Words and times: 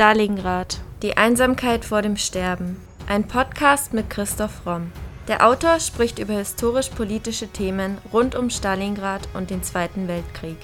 Stalingrad. 0.00 0.80
Die 1.02 1.18
Einsamkeit 1.18 1.84
vor 1.84 2.00
dem 2.00 2.16
Sterben. 2.16 2.80
Ein 3.06 3.28
Podcast 3.28 3.92
mit 3.92 4.08
Christoph 4.08 4.64
Romm. 4.64 4.92
Der 5.28 5.46
Autor 5.46 5.78
spricht 5.78 6.18
über 6.18 6.32
historisch-politische 6.32 7.48
Themen 7.48 7.98
rund 8.10 8.34
um 8.34 8.48
Stalingrad 8.48 9.28
und 9.34 9.50
den 9.50 9.62
Zweiten 9.62 10.08
Weltkrieg. 10.08 10.56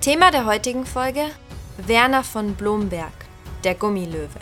Thema 0.00 0.32
der 0.32 0.46
heutigen 0.46 0.84
Folge: 0.84 1.26
Werner 1.76 2.24
von 2.24 2.56
Blomberg, 2.56 3.14
der 3.62 3.76
Gummilöwe. 3.76 4.40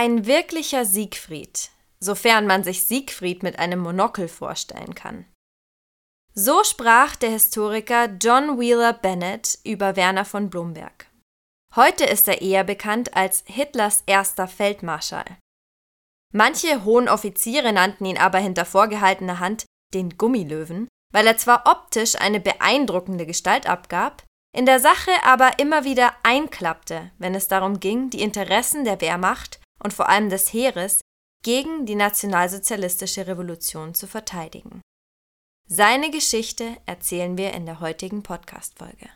Ein 0.00 0.26
wirklicher 0.26 0.84
Siegfried, 0.84 1.70
sofern 1.98 2.46
man 2.46 2.62
sich 2.62 2.86
Siegfried 2.86 3.42
mit 3.42 3.58
einem 3.58 3.80
Monokel 3.80 4.28
vorstellen 4.28 4.94
kann. 4.94 5.24
So 6.34 6.62
sprach 6.62 7.16
der 7.16 7.30
Historiker 7.30 8.04
John 8.22 8.60
Wheeler 8.60 8.92
Bennett 8.92 9.58
über 9.64 9.96
Werner 9.96 10.24
von 10.24 10.50
Blomberg. 10.50 11.10
Heute 11.74 12.04
ist 12.04 12.28
er 12.28 12.40
eher 12.42 12.62
bekannt 12.62 13.16
als 13.16 13.42
Hitlers 13.46 14.04
erster 14.06 14.46
Feldmarschall. 14.46 15.36
Manche 16.32 16.84
hohen 16.84 17.08
Offiziere 17.08 17.72
nannten 17.72 18.04
ihn 18.04 18.18
aber 18.18 18.38
hinter 18.38 18.66
vorgehaltener 18.66 19.40
Hand 19.40 19.64
den 19.94 20.16
Gummilöwen, 20.16 20.86
weil 21.12 21.26
er 21.26 21.38
zwar 21.38 21.64
optisch 21.66 22.14
eine 22.14 22.38
beeindruckende 22.38 23.26
Gestalt 23.26 23.68
abgab, 23.68 24.22
in 24.56 24.64
der 24.64 24.78
Sache 24.78 25.10
aber 25.24 25.58
immer 25.58 25.82
wieder 25.82 26.14
einklappte, 26.22 27.10
wenn 27.18 27.34
es 27.34 27.48
darum 27.48 27.80
ging, 27.80 28.10
die 28.10 28.22
Interessen 28.22 28.84
der 28.84 29.00
Wehrmacht 29.00 29.58
und 29.82 29.92
vor 29.92 30.08
allem 30.08 30.28
des 30.28 30.52
Heeres 30.52 31.00
gegen 31.42 31.86
die 31.86 31.94
nationalsozialistische 31.94 33.26
Revolution 33.26 33.94
zu 33.94 34.06
verteidigen. 34.06 34.80
Seine 35.68 36.10
Geschichte 36.10 36.76
erzählen 36.86 37.36
wir 37.36 37.52
in 37.52 37.66
der 37.66 37.80
heutigen 37.80 38.22
Podcast-Folge. 38.22 39.10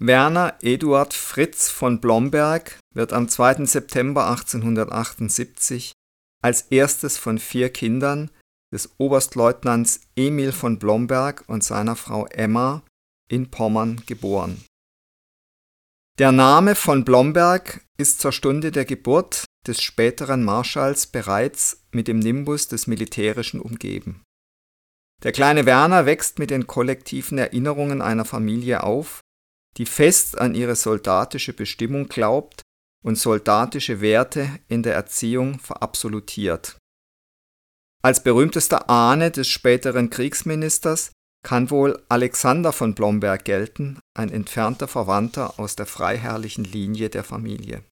Werner 0.00 0.56
Eduard 0.60 1.14
Fritz 1.14 1.70
von 1.70 2.00
Blomberg 2.00 2.78
wird 2.94 3.12
am 3.12 3.28
2. 3.28 3.64
September 3.64 4.28
1878 4.28 5.92
als 6.40 6.62
erstes 6.62 7.18
von 7.18 7.38
vier 7.38 7.72
Kindern 7.72 8.30
des 8.72 8.90
Oberstleutnants 8.98 10.02
Emil 10.14 10.52
von 10.52 10.78
Blomberg 10.78 11.44
und 11.48 11.64
seiner 11.64 11.96
Frau 11.96 12.26
Emma 12.26 12.82
in 13.28 13.50
Pommern 13.50 14.02
geboren. 14.06 14.64
Der 16.18 16.32
Name 16.32 16.74
von 16.74 17.04
Blomberg 17.04 17.80
ist 17.96 18.20
zur 18.20 18.32
Stunde 18.32 18.72
der 18.72 18.84
Geburt 18.84 19.44
des 19.68 19.80
späteren 19.80 20.42
Marschalls 20.42 21.06
bereits 21.06 21.84
mit 21.92 22.08
dem 22.08 22.18
Nimbus 22.18 22.66
des 22.66 22.88
Militärischen 22.88 23.60
umgeben. 23.60 24.24
Der 25.22 25.30
kleine 25.30 25.64
Werner 25.64 26.06
wächst 26.06 26.40
mit 26.40 26.50
den 26.50 26.66
kollektiven 26.66 27.38
Erinnerungen 27.38 28.02
einer 28.02 28.24
Familie 28.24 28.82
auf, 28.82 29.20
die 29.76 29.86
fest 29.86 30.38
an 30.38 30.56
ihre 30.56 30.74
soldatische 30.74 31.52
Bestimmung 31.52 32.08
glaubt 32.08 32.62
und 33.04 33.14
soldatische 33.14 34.00
Werte 34.00 34.50
in 34.66 34.82
der 34.82 34.96
Erziehung 34.96 35.60
verabsolutiert. 35.60 36.78
Als 38.02 38.24
berühmtester 38.24 38.90
Ahne 38.90 39.30
des 39.30 39.46
späteren 39.46 40.10
Kriegsministers 40.10 41.12
kann 41.44 41.70
wohl 41.70 42.02
Alexander 42.08 42.72
von 42.72 42.94
Blomberg 42.94 43.44
gelten, 43.44 44.00
ein 44.14 44.30
entfernter 44.30 44.88
Verwandter 44.88 45.58
aus 45.58 45.76
der 45.76 45.86
freiherrlichen 45.86 46.64
Linie 46.64 47.08
der 47.10 47.24
Familie. 47.24 47.82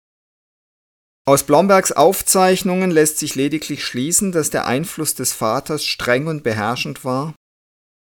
Aus 1.29 1.43
Blombergs 1.43 1.91
Aufzeichnungen 1.91 2.91
lässt 2.91 3.19
sich 3.19 3.35
lediglich 3.35 3.85
schließen, 3.85 4.31
dass 4.31 4.51
der 4.51 4.67
Einfluss 4.67 5.15
des 5.17 5.33
Vaters 5.33 5.85
streng 5.85 6.29
und 6.29 6.45
beherrschend 6.45 7.05
war 7.05 7.35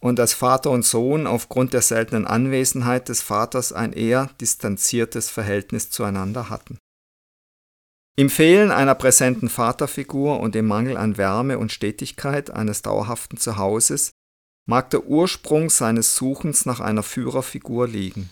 und 0.00 0.18
dass 0.18 0.32
Vater 0.32 0.70
und 0.70 0.84
Sohn 0.84 1.26
aufgrund 1.26 1.72
der 1.72 1.82
seltenen 1.82 2.26
Anwesenheit 2.26 3.08
des 3.08 3.22
Vaters 3.22 3.72
ein 3.72 3.92
eher 3.92 4.30
distanziertes 4.40 5.28
Verhältnis 5.30 5.90
zueinander 5.90 6.50
hatten. 6.50 6.78
Im 8.18 8.30
Fehlen 8.30 8.70
einer 8.70 8.94
präsenten 8.94 9.48
Vaterfigur 9.48 10.40
und 10.40 10.56
im 10.56 10.66
Mangel 10.66 10.96
an 10.96 11.16
Wärme 11.16 11.58
und 11.58 11.72
Stetigkeit 11.72 12.50
eines 12.50 12.82
dauerhaften 12.82 13.36
Zuhauses 13.36 14.12
mag 14.66 14.90
der 14.90 15.06
Ursprung 15.06 15.70
seines 15.70 16.16
Suchens 16.16 16.66
nach 16.66 16.80
einer 16.80 17.02
Führerfigur 17.02 17.88
liegen. 17.88 18.30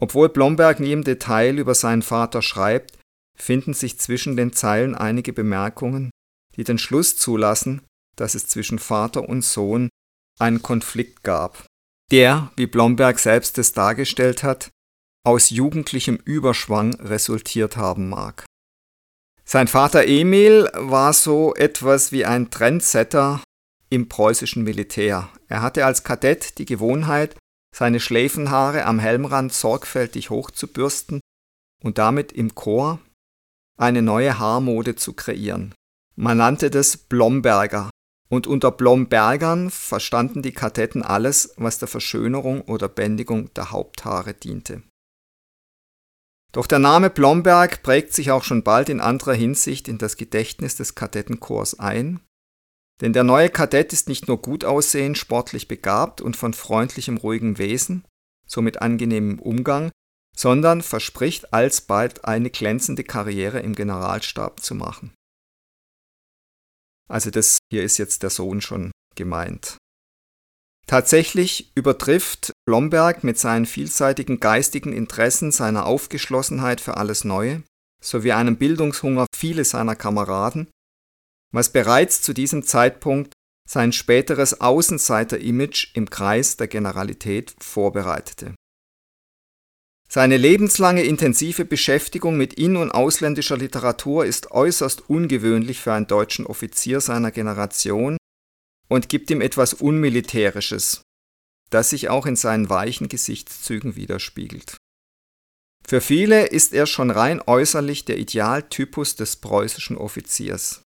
Obwohl 0.00 0.30
Blomberg 0.30 0.80
nie 0.80 0.92
im 0.92 1.04
Detail 1.04 1.58
über 1.58 1.74
seinen 1.74 2.02
Vater 2.02 2.40
schreibt, 2.40 2.98
finden 3.38 3.74
sich 3.74 3.98
zwischen 3.98 4.36
den 4.36 4.52
Zeilen 4.52 4.94
einige 4.94 5.32
Bemerkungen, 5.32 6.10
die 6.56 6.64
den 6.64 6.78
Schluss 6.78 7.16
zulassen, 7.16 7.82
dass 8.16 8.34
es 8.34 8.46
zwischen 8.46 8.78
Vater 8.78 9.28
und 9.28 9.44
Sohn 9.44 9.90
einen 10.38 10.62
Konflikt 10.62 11.22
gab, 11.22 11.66
der, 12.10 12.50
wie 12.56 12.66
Blomberg 12.66 13.18
selbst 13.18 13.58
es 13.58 13.72
dargestellt 13.72 14.42
hat, 14.42 14.70
aus 15.24 15.50
jugendlichem 15.50 16.16
Überschwang 16.16 16.94
resultiert 16.94 17.76
haben 17.76 18.08
mag. 18.08 18.46
Sein 19.44 19.68
Vater 19.68 20.06
Emil 20.06 20.70
war 20.74 21.12
so 21.12 21.54
etwas 21.54 22.12
wie 22.12 22.24
ein 22.24 22.50
Trendsetter 22.50 23.42
im 23.90 24.08
preußischen 24.08 24.62
Militär. 24.62 25.28
Er 25.48 25.62
hatte 25.62 25.84
als 25.84 26.04
Kadett 26.04 26.58
die 26.58 26.64
Gewohnheit, 26.64 27.36
seine 27.74 28.00
Schläfenhaare 28.00 28.84
am 28.86 28.98
Helmrand 28.98 29.52
sorgfältig 29.52 30.30
hochzubürsten 30.30 31.20
und 31.82 31.98
damit 31.98 32.32
im 32.32 32.54
Chor 32.54 33.00
eine 33.76 34.02
neue 34.02 34.38
Haarmode 34.38 34.96
zu 34.96 35.12
kreieren. 35.12 35.74
Man 36.16 36.38
nannte 36.38 36.70
das 36.70 36.96
Blomberger. 36.96 37.90
Und 38.28 38.46
unter 38.46 38.70
Blombergern 38.70 39.70
verstanden 39.70 40.42
die 40.42 40.52
Kadetten 40.52 41.02
alles, 41.02 41.52
was 41.56 41.80
der 41.80 41.88
Verschönerung 41.88 42.60
oder 42.60 42.88
Bändigung 42.88 43.52
der 43.54 43.72
Haupthaare 43.72 44.34
diente. 44.34 44.84
Doch 46.52 46.68
der 46.68 46.78
Name 46.78 47.10
Blomberg 47.10 47.82
prägt 47.82 48.12
sich 48.12 48.30
auch 48.30 48.44
schon 48.44 48.62
bald 48.62 48.88
in 48.88 49.00
anderer 49.00 49.34
Hinsicht 49.34 49.88
in 49.88 49.98
das 49.98 50.16
Gedächtnis 50.16 50.76
des 50.76 50.94
Kadettenkorps 50.94 51.80
ein 51.80 52.20
denn 53.00 53.12
der 53.12 53.24
neue 53.24 53.48
Kadett 53.48 53.92
ist 53.92 54.08
nicht 54.08 54.28
nur 54.28 54.40
gut 54.40 54.64
aussehend, 54.64 55.16
sportlich 55.16 55.68
begabt 55.68 56.20
und 56.20 56.36
von 56.36 56.52
freundlichem, 56.52 57.16
ruhigem 57.16 57.58
Wesen, 57.58 58.04
somit 58.46 58.82
angenehmem 58.82 59.38
Umgang, 59.38 59.90
sondern 60.36 60.82
verspricht 60.82 61.52
alsbald 61.52 62.24
eine 62.24 62.50
glänzende 62.50 63.04
Karriere 63.04 63.60
im 63.60 63.74
Generalstab 63.74 64.60
zu 64.60 64.74
machen. 64.74 65.12
Also 67.08 67.30
das 67.30 67.58
hier 67.70 67.82
ist 67.82 67.98
jetzt 67.98 68.22
der 68.22 68.30
Sohn 68.30 68.60
schon 68.60 68.92
gemeint. 69.16 69.76
Tatsächlich 70.86 71.72
übertrifft 71.76 72.52
Blomberg 72.66 73.24
mit 73.24 73.38
seinen 73.38 73.66
vielseitigen 73.66 74.40
geistigen 74.40 74.92
Interessen, 74.92 75.52
seiner 75.52 75.86
Aufgeschlossenheit 75.86 76.80
für 76.80 76.96
alles 76.96 77.24
Neue 77.24 77.62
sowie 78.02 78.32
einem 78.32 78.56
Bildungshunger 78.56 79.26
viele 79.34 79.64
seiner 79.64 79.94
Kameraden 79.94 80.68
was 81.52 81.72
bereits 81.72 82.22
zu 82.22 82.32
diesem 82.32 82.62
Zeitpunkt 82.62 83.32
sein 83.68 83.92
späteres 83.92 84.60
Außenseiter-Image 84.60 85.94
im 85.94 86.10
Kreis 86.10 86.56
der 86.56 86.68
Generalität 86.68 87.54
vorbereitete. 87.60 88.54
Seine 90.08 90.38
lebenslange 90.38 91.04
intensive 91.04 91.64
Beschäftigung 91.64 92.36
mit 92.36 92.54
in- 92.54 92.76
und 92.76 92.90
ausländischer 92.90 93.56
Literatur 93.56 94.24
ist 94.24 94.50
äußerst 94.50 95.08
ungewöhnlich 95.08 95.78
für 95.78 95.92
einen 95.92 96.08
deutschen 96.08 96.46
Offizier 96.46 97.00
seiner 97.00 97.30
Generation 97.30 98.16
und 98.88 99.08
gibt 99.08 99.30
ihm 99.30 99.40
etwas 99.40 99.72
Unmilitärisches, 99.72 101.02
das 101.70 101.90
sich 101.90 102.08
auch 102.08 102.26
in 102.26 102.34
seinen 102.34 102.68
weichen 102.68 103.08
Gesichtszügen 103.08 103.94
widerspiegelt. 103.94 104.76
Für 105.86 106.00
viele 106.00 106.46
ist 106.46 106.74
er 106.74 106.86
schon 106.86 107.12
rein 107.12 107.40
äußerlich 107.40 108.04
der 108.04 108.18
Idealtypus 108.18 109.14
des 109.14 109.36
preußischen 109.36 109.96
Offiziers. 109.96 110.82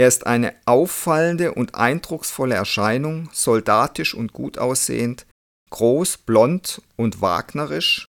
Er 0.00 0.08
ist 0.08 0.26
eine 0.26 0.54
auffallende 0.64 1.52
und 1.52 1.74
eindrucksvolle 1.74 2.54
Erscheinung, 2.54 3.28
soldatisch 3.34 4.14
und 4.14 4.32
gut 4.32 4.56
aussehend, 4.56 5.26
groß, 5.68 6.16
blond 6.16 6.80
und 6.96 7.20
wagnerisch, 7.20 8.06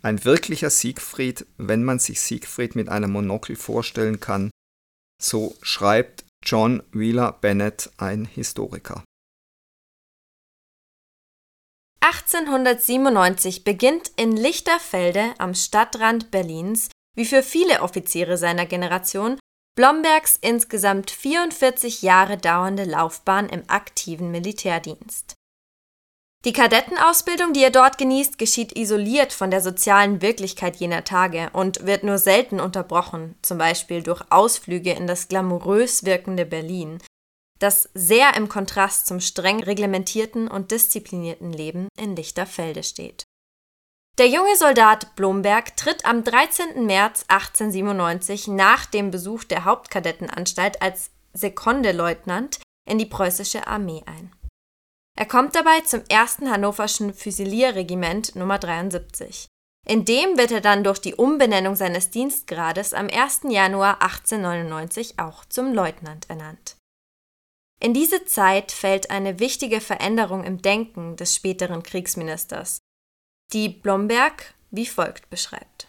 ein 0.00 0.24
wirklicher 0.24 0.70
Siegfried, 0.70 1.44
wenn 1.56 1.82
man 1.82 1.98
sich 1.98 2.20
Siegfried 2.20 2.76
mit 2.76 2.88
einem 2.88 3.10
Monokel 3.10 3.56
vorstellen 3.56 4.20
kann, 4.20 4.48
so 5.20 5.56
schreibt 5.60 6.24
John 6.44 6.84
Wheeler 6.92 7.32
Bennett, 7.32 7.90
ein 7.96 8.26
Historiker. 8.26 9.02
1897 11.98 13.64
beginnt 13.64 14.12
in 14.14 14.36
Lichterfelde 14.36 15.34
am 15.38 15.56
Stadtrand 15.56 16.30
Berlins, 16.30 16.90
wie 17.16 17.24
für 17.24 17.42
viele 17.42 17.82
Offiziere 17.82 18.38
seiner 18.38 18.66
Generation, 18.66 19.36
Blombergs 19.76 20.38
insgesamt 20.40 21.10
44 21.10 22.02
Jahre 22.02 22.36
dauernde 22.36 22.84
Laufbahn 22.84 23.48
im 23.48 23.64
aktiven 23.66 24.30
Militärdienst. 24.30 25.34
Die 26.44 26.52
Kadettenausbildung, 26.52 27.52
die 27.54 27.64
er 27.64 27.70
dort 27.70 27.98
genießt, 27.98 28.38
geschieht 28.38 28.78
isoliert 28.78 29.32
von 29.32 29.50
der 29.50 29.60
sozialen 29.60 30.22
Wirklichkeit 30.22 30.76
jener 30.76 31.02
Tage 31.02 31.50
und 31.54 31.86
wird 31.86 32.04
nur 32.04 32.18
selten 32.18 32.60
unterbrochen, 32.60 33.34
zum 33.42 33.58
Beispiel 33.58 34.02
durch 34.02 34.22
Ausflüge 34.30 34.92
in 34.92 35.08
das 35.08 35.26
glamourös 35.26 36.04
wirkende 36.04 36.46
Berlin, 36.46 36.98
das 37.58 37.88
sehr 37.94 38.36
im 38.36 38.48
Kontrast 38.48 39.06
zum 39.08 39.20
streng 39.20 39.60
reglementierten 39.60 40.46
und 40.46 40.70
disziplinierten 40.70 41.52
Leben 41.52 41.88
in 41.98 42.14
Lichterfelde 42.14 42.84
steht. 42.84 43.23
Der 44.16 44.28
junge 44.28 44.56
Soldat 44.56 45.16
Blomberg 45.16 45.76
tritt 45.76 46.04
am 46.04 46.22
13. 46.22 46.86
März 46.86 47.24
1897 47.26 48.46
nach 48.46 48.86
dem 48.86 49.10
Besuch 49.10 49.42
der 49.42 49.64
Hauptkadettenanstalt 49.64 50.80
als 50.80 51.10
Sekondeleutnant 51.32 52.60
in 52.88 52.98
die 52.98 53.06
preußische 53.06 53.66
Armee 53.66 54.04
ein. 54.06 54.32
Er 55.18 55.26
kommt 55.26 55.56
dabei 55.56 55.80
zum 55.80 56.02
1. 56.08 56.42
Hannoverschen 56.42 57.12
Füsilierregiment 57.12 58.36
Nummer 58.36 58.60
73. 58.60 59.48
In 59.84 60.04
dem 60.04 60.38
wird 60.38 60.52
er 60.52 60.60
dann 60.60 60.84
durch 60.84 61.00
die 61.00 61.14
Umbenennung 61.16 61.74
seines 61.74 62.10
Dienstgrades 62.10 62.94
am 62.94 63.08
1. 63.08 63.42
Januar 63.48 64.00
1899 64.00 65.18
auch 65.18 65.44
zum 65.46 65.74
Leutnant 65.74 66.30
ernannt. 66.30 66.76
In 67.80 67.92
diese 67.92 68.24
Zeit 68.24 68.70
fällt 68.70 69.10
eine 69.10 69.40
wichtige 69.40 69.80
Veränderung 69.80 70.44
im 70.44 70.62
Denken 70.62 71.16
des 71.16 71.34
späteren 71.34 71.82
Kriegsministers, 71.82 72.78
die 73.52 73.68
Blomberg 73.68 74.54
wie 74.70 74.86
folgt 74.86 75.30
beschreibt. 75.30 75.88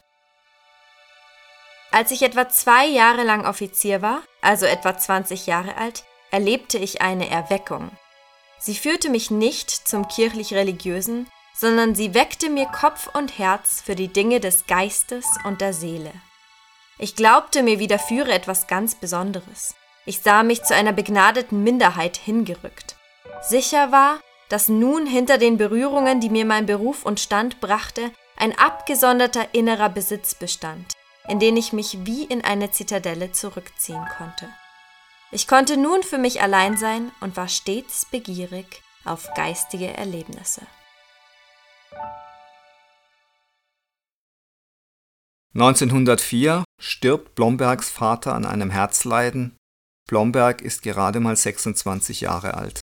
Als 1.91 2.11
ich 2.11 2.21
etwa 2.21 2.49
zwei 2.49 2.85
Jahre 2.85 3.23
lang 3.23 3.45
Offizier 3.45 4.01
war, 4.01 4.21
also 4.41 4.65
etwa 4.65 4.97
20 4.97 5.47
Jahre 5.47 5.77
alt, 5.77 6.03
erlebte 6.29 6.77
ich 6.77 7.01
eine 7.01 7.29
Erweckung, 7.29 7.89
Sie 8.65 8.75
führte 8.75 9.09
mich 9.09 9.29
nicht 9.29 9.69
zum 9.69 10.07
kirchlich-religiösen, 10.07 11.27
sondern 11.53 11.93
sie 11.93 12.13
weckte 12.13 12.49
mir 12.49 12.65
Kopf 12.65 13.07
und 13.13 13.37
Herz 13.37 13.81
für 13.81 13.95
die 13.95 14.07
Dinge 14.07 14.39
des 14.39 14.65
Geistes 14.65 15.25
und 15.43 15.61
der 15.61 15.73
Seele. 15.73 16.11
Ich 16.97 17.15
glaubte, 17.15 17.61
mir 17.61 17.79
widerführe 17.79 18.31
etwas 18.31 18.67
ganz 18.67 18.95
Besonderes. 18.95 19.75
Ich 20.05 20.21
sah 20.21 20.43
mich 20.43 20.63
zu 20.63 20.73
einer 20.73 20.93
begnadeten 20.93 21.63
Minderheit 21.63 22.17
hingerückt. 22.17 22.95
Sicher 23.41 23.91
war, 23.91 24.19
dass 24.49 24.69
nun 24.69 25.05
hinter 25.05 25.37
den 25.37 25.57
Berührungen, 25.57 26.19
die 26.19 26.29
mir 26.29 26.45
mein 26.45 26.65
Beruf 26.65 27.05
und 27.05 27.19
Stand 27.19 27.59
brachte, 27.59 28.11
ein 28.37 28.57
abgesonderter 28.57 29.53
innerer 29.53 29.89
Besitz 29.89 30.35
bestand, 30.35 30.93
in 31.27 31.39
den 31.39 31.57
ich 31.57 31.73
mich 31.73 32.05
wie 32.05 32.23
in 32.23 32.43
eine 32.43 32.71
Zitadelle 32.71 33.31
zurückziehen 33.31 34.05
konnte. 34.17 34.49
Ich 35.31 35.47
konnte 35.47 35.77
nun 35.77 36.03
für 36.03 36.17
mich 36.17 36.41
allein 36.41 36.77
sein 36.77 37.11
und 37.19 37.35
war 37.35 37.47
stets 37.47 38.05
begierig 38.05 38.81
auf 39.03 39.33
geistige 39.35 39.93
Erlebnisse. 39.93 40.61
(1904) 45.53 46.65
stirbt 46.81 47.35
Blombergs 47.35 47.89
Vater 47.89 48.33
an 48.33 48.45
einem 48.45 48.69
Herzleiden. 48.69 49.55
Blomberg 50.07 50.61
ist 50.61 50.83
gerade 50.83 51.19
mal 51.19 51.35
26 51.35 52.21
Jahre 52.21 52.55
alt. 52.55 52.81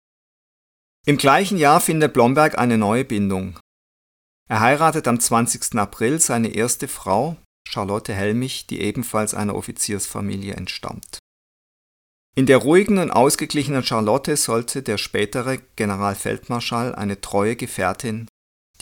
Im 1.07 1.17
gleichen 1.17 1.57
Jahr 1.57 1.81
findet 1.81 2.13
Blomberg 2.13 2.59
eine 2.59 2.77
neue 2.77 3.05
Bindung. 3.05 3.59
Er 4.49 4.61
heiratet 4.61 5.09
am 5.09 5.19
20. 5.19 5.77
April 5.79 6.21
seine 6.21 6.49
erste 6.49 6.89
Frau, 6.89 7.37
Charlotte 7.67 8.13
Helmich, 8.13 8.67
die 8.67 8.81
ebenfalls 8.81 9.33
einer 9.33 9.55
Offiziersfamilie 9.55 10.55
entstammt 10.55 11.21
in 12.39 12.45
der 12.45 12.59
ruhigen 12.59 12.99
und 12.99 13.11
ausgeglichenen 13.11 13.83
Charlotte 13.83 14.37
sollte 14.37 14.83
der 14.83 14.99
spätere 14.99 15.57
Generalfeldmarschall 15.77 16.95
eine 16.95 17.23
treue 17.23 17.57
Gefährtin, 17.57 18.29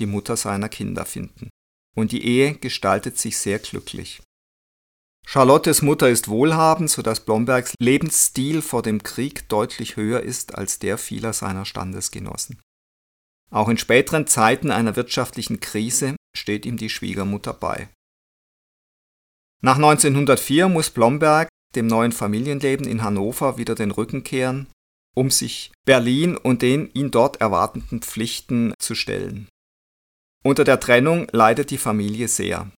die 0.00 0.06
Mutter 0.06 0.36
seiner 0.36 0.68
Kinder 0.68 1.04
finden. 1.04 1.50
Und 1.94 2.10
die 2.10 2.24
Ehe 2.26 2.54
gestaltet 2.54 3.16
sich 3.16 3.38
sehr 3.38 3.60
glücklich. 3.60 4.20
Charlottes 5.26 5.82
Mutter 5.82 6.08
ist 6.08 6.28
wohlhabend, 6.28 6.90
so 6.90 7.02
dass 7.02 7.24
Blombergs 7.24 7.74
Lebensstil 7.80 8.62
vor 8.62 8.82
dem 8.82 9.02
Krieg 9.02 9.48
deutlich 9.48 9.96
höher 9.96 10.20
ist 10.20 10.54
als 10.54 10.78
der 10.78 10.98
vieler 10.98 11.32
seiner 11.32 11.64
Standesgenossen. 11.64 12.60
Auch 13.50 13.68
in 13.68 13.78
späteren 13.78 14.26
Zeiten 14.26 14.70
einer 14.70 14.96
wirtschaftlichen 14.96 15.60
Krise 15.60 16.16
steht 16.36 16.66
ihm 16.66 16.76
die 16.76 16.90
Schwiegermutter 16.90 17.52
bei. 17.52 17.88
Nach 19.62 19.76
1904 19.76 20.68
muss 20.68 20.90
Blomberg 20.90 21.48
dem 21.74 21.86
neuen 21.86 22.12
Familienleben 22.12 22.86
in 22.86 23.02
Hannover 23.02 23.58
wieder 23.58 23.74
den 23.74 23.90
Rücken 23.90 24.22
kehren, 24.24 24.68
um 25.14 25.30
sich 25.30 25.72
Berlin 25.84 26.36
und 26.36 26.62
den 26.62 26.90
ihn 26.92 27.10
dort 27.10 27.40
erwartenden 27.40 28.02
Pflichten 28.02 28.74
zu 28.78 28.94
stellen. 28.94 29.48
Unter 30.44 30.64
der 30.64 30.80
Trennung 30.80 31.26
leidet 31.32 31.70
die 31.70 31.78
Familie 31.78 32.28
sehr. 32.28 32.70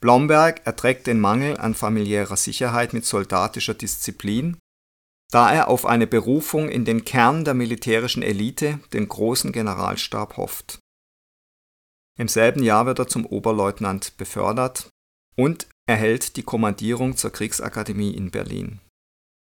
Blomberg 0.00 0.62
erträgt 0.64 1.06
den 1.06 1.20
Mangel 1.20 1.58
an 1.58 1.74
familiärer 1.74 2.36
Sicherheit 2.36 2.92
mit 2.92 3.04
soldatischer 3.04 3.74
Disziplin, 3.74 4.56
da 5.30 5.52
er 5.52 5.68
auf 5.68 5.86
eine 5.86 6.06
Berufung 6.06 6.68
in 6.68 6.84
den 6.84 7.04
Kern 7.04 7.44
der 7.44 7.54
militärischen 7.54 8.22
Elite, 8.22 8.80
den 8.92 9.08
großen 9.08 9.52
Generalstab, 9.52 10.36
hofft. 10.36 10.78
Im 12.18 12.28
selben 12.28 12.62
Jahr 12.62 12.86
wird 12.86 12.98
er 12.98 13.08
zum 13.08 13.24
Oberleutnant 13.26 14.16
befördert 14.16 14.88
und 15.36 15.68
erhält 15.86 16.36
die 16.36 16.42
Kommandierung 16.42 17.16
zur 17.16 17.30
Kriegsakademie 17.30 18.12
in 18.12 18.30
Berlin. 18.30 18.80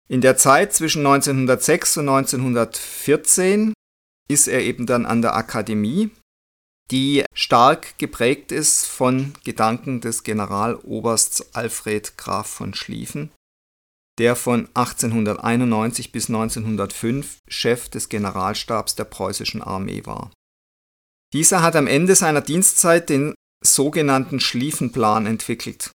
In 0.09 0.21
der 0.21 0.37
Zeit 0.37 0.73
zwischen 0.73 1.07
1906 1.07 1.99
und 1.99 2.09
1914 2.09 3.73
ist 4.29 4.49
er 4.49 4.61
eben 4.61 4.87
dann 4.87 5.07
an 5.07 5.23
der 5.23 5.35
Akademie, 5.35 6.11
die 6.91 7.25
stark 7.33 7.99
geprägt 7.99 8.53
ist 8.53 8.87
von 8.87 9.33
Gedanken 9.45 10.01
des 10.01 10.23
Generalobersts 10.23 11.55
Alfred 11.55 12.17
Graf 12.19 12.47
von 12.47 12.75
Schlieffen, 12.75 13.33
der 14.19 14.37
von 14.37 14.69
1891 14.75 16.13
bis 16.13 16.29
1905 16.29 17.39
Chef 17.49 17.89
des 17.89 18.09
Generalstabs 18.09 18.95
der 18.95 19.05
preußischen 19.05 19.63
Armee 19.63 20.05
war. 20.05 20.31
Dieser 21.33 21.63
hat 21.63 21.75
am 21.75 21.87
Ende 21.87 22.15
seiner 22.15 22.43
Dienstzeit 22.43 23.09
den 23.09 23.35
sogenannten 23.65 24.41
Schlieffenplan 24.41 25.27
entwickelt, 25.27 25.91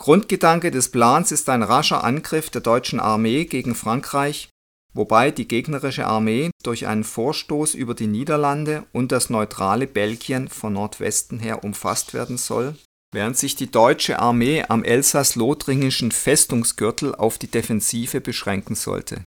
Grundgedanke 0.00 0.70
des 0.70 0.90
Plans 0.90 1.30
ist 1.30 1.50
ein 1.50 1.62
rascher 1.62 2.02
Angriff 2.02 2.48
der 2.48 2.62
deutschen 2.62 3.00
Armee 3.00 3.44
gegen 3.44 3.74
Frankreich, 3.74 4.48
wobei 4.92 5.30
die 5.30 5.46
gegnerische 5.46 6.06
Armee 6.06 6.50
durch 6.62 6.86
einen 6.86 7.04
Vorstoß 7.04 7.74
über 7.74 7.94
die 7.94 8.06
Niederlande 8.06 8.84
und 8.92 9.12
das 9.12 9.30
neutrale 9.30 9.86
Belgien 9.86 10.48
von 10.48 10.72
Nordwesten 10.72 11.38
her 11.38 11.64
umfasst 11.64 12.14
werden 12.14 12.38
soll, 12.38 12.76
während 13.12 13.36
sich 13.36 13.56
die 13.56 13.70
deutsche 13.70 14.18
Armee 14.18 14.64
am 14.68 14.84
elsass-lothringischen 14.84 16.12
Festungsgürtel 16.12 17.14
auf 17.14 17.38
die 17.38 17.50
Defensive 17.50 18.20
beschränken 18.20 18.74
sollte. 18.74 19.24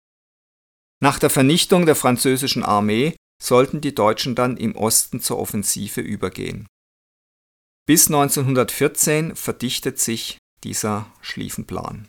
Nach 1.01 1.19
der 1.19 1.31
Vernichtung 1.31 1.87
der 1.87 1.95
französischen 1.95 2.65
Armee 2.65 3.15
sollten 3.41 3.81
die 3.81 3.95
Deutschen 3.95 4.35
dann 4.35 4.57
im 4.57 4.75
Osten 4.75 5.21
zur 5.21 5.39
Offensive 5.39 6.01
übergehen. 6.01 6.67
Bis 7.87 8.09
1914 8.09 9.37
verdichtet 9.37 9.99
sich 9.99 10.39
dieser 10.65 11.07
Schlieffenplan. 11.23 12.09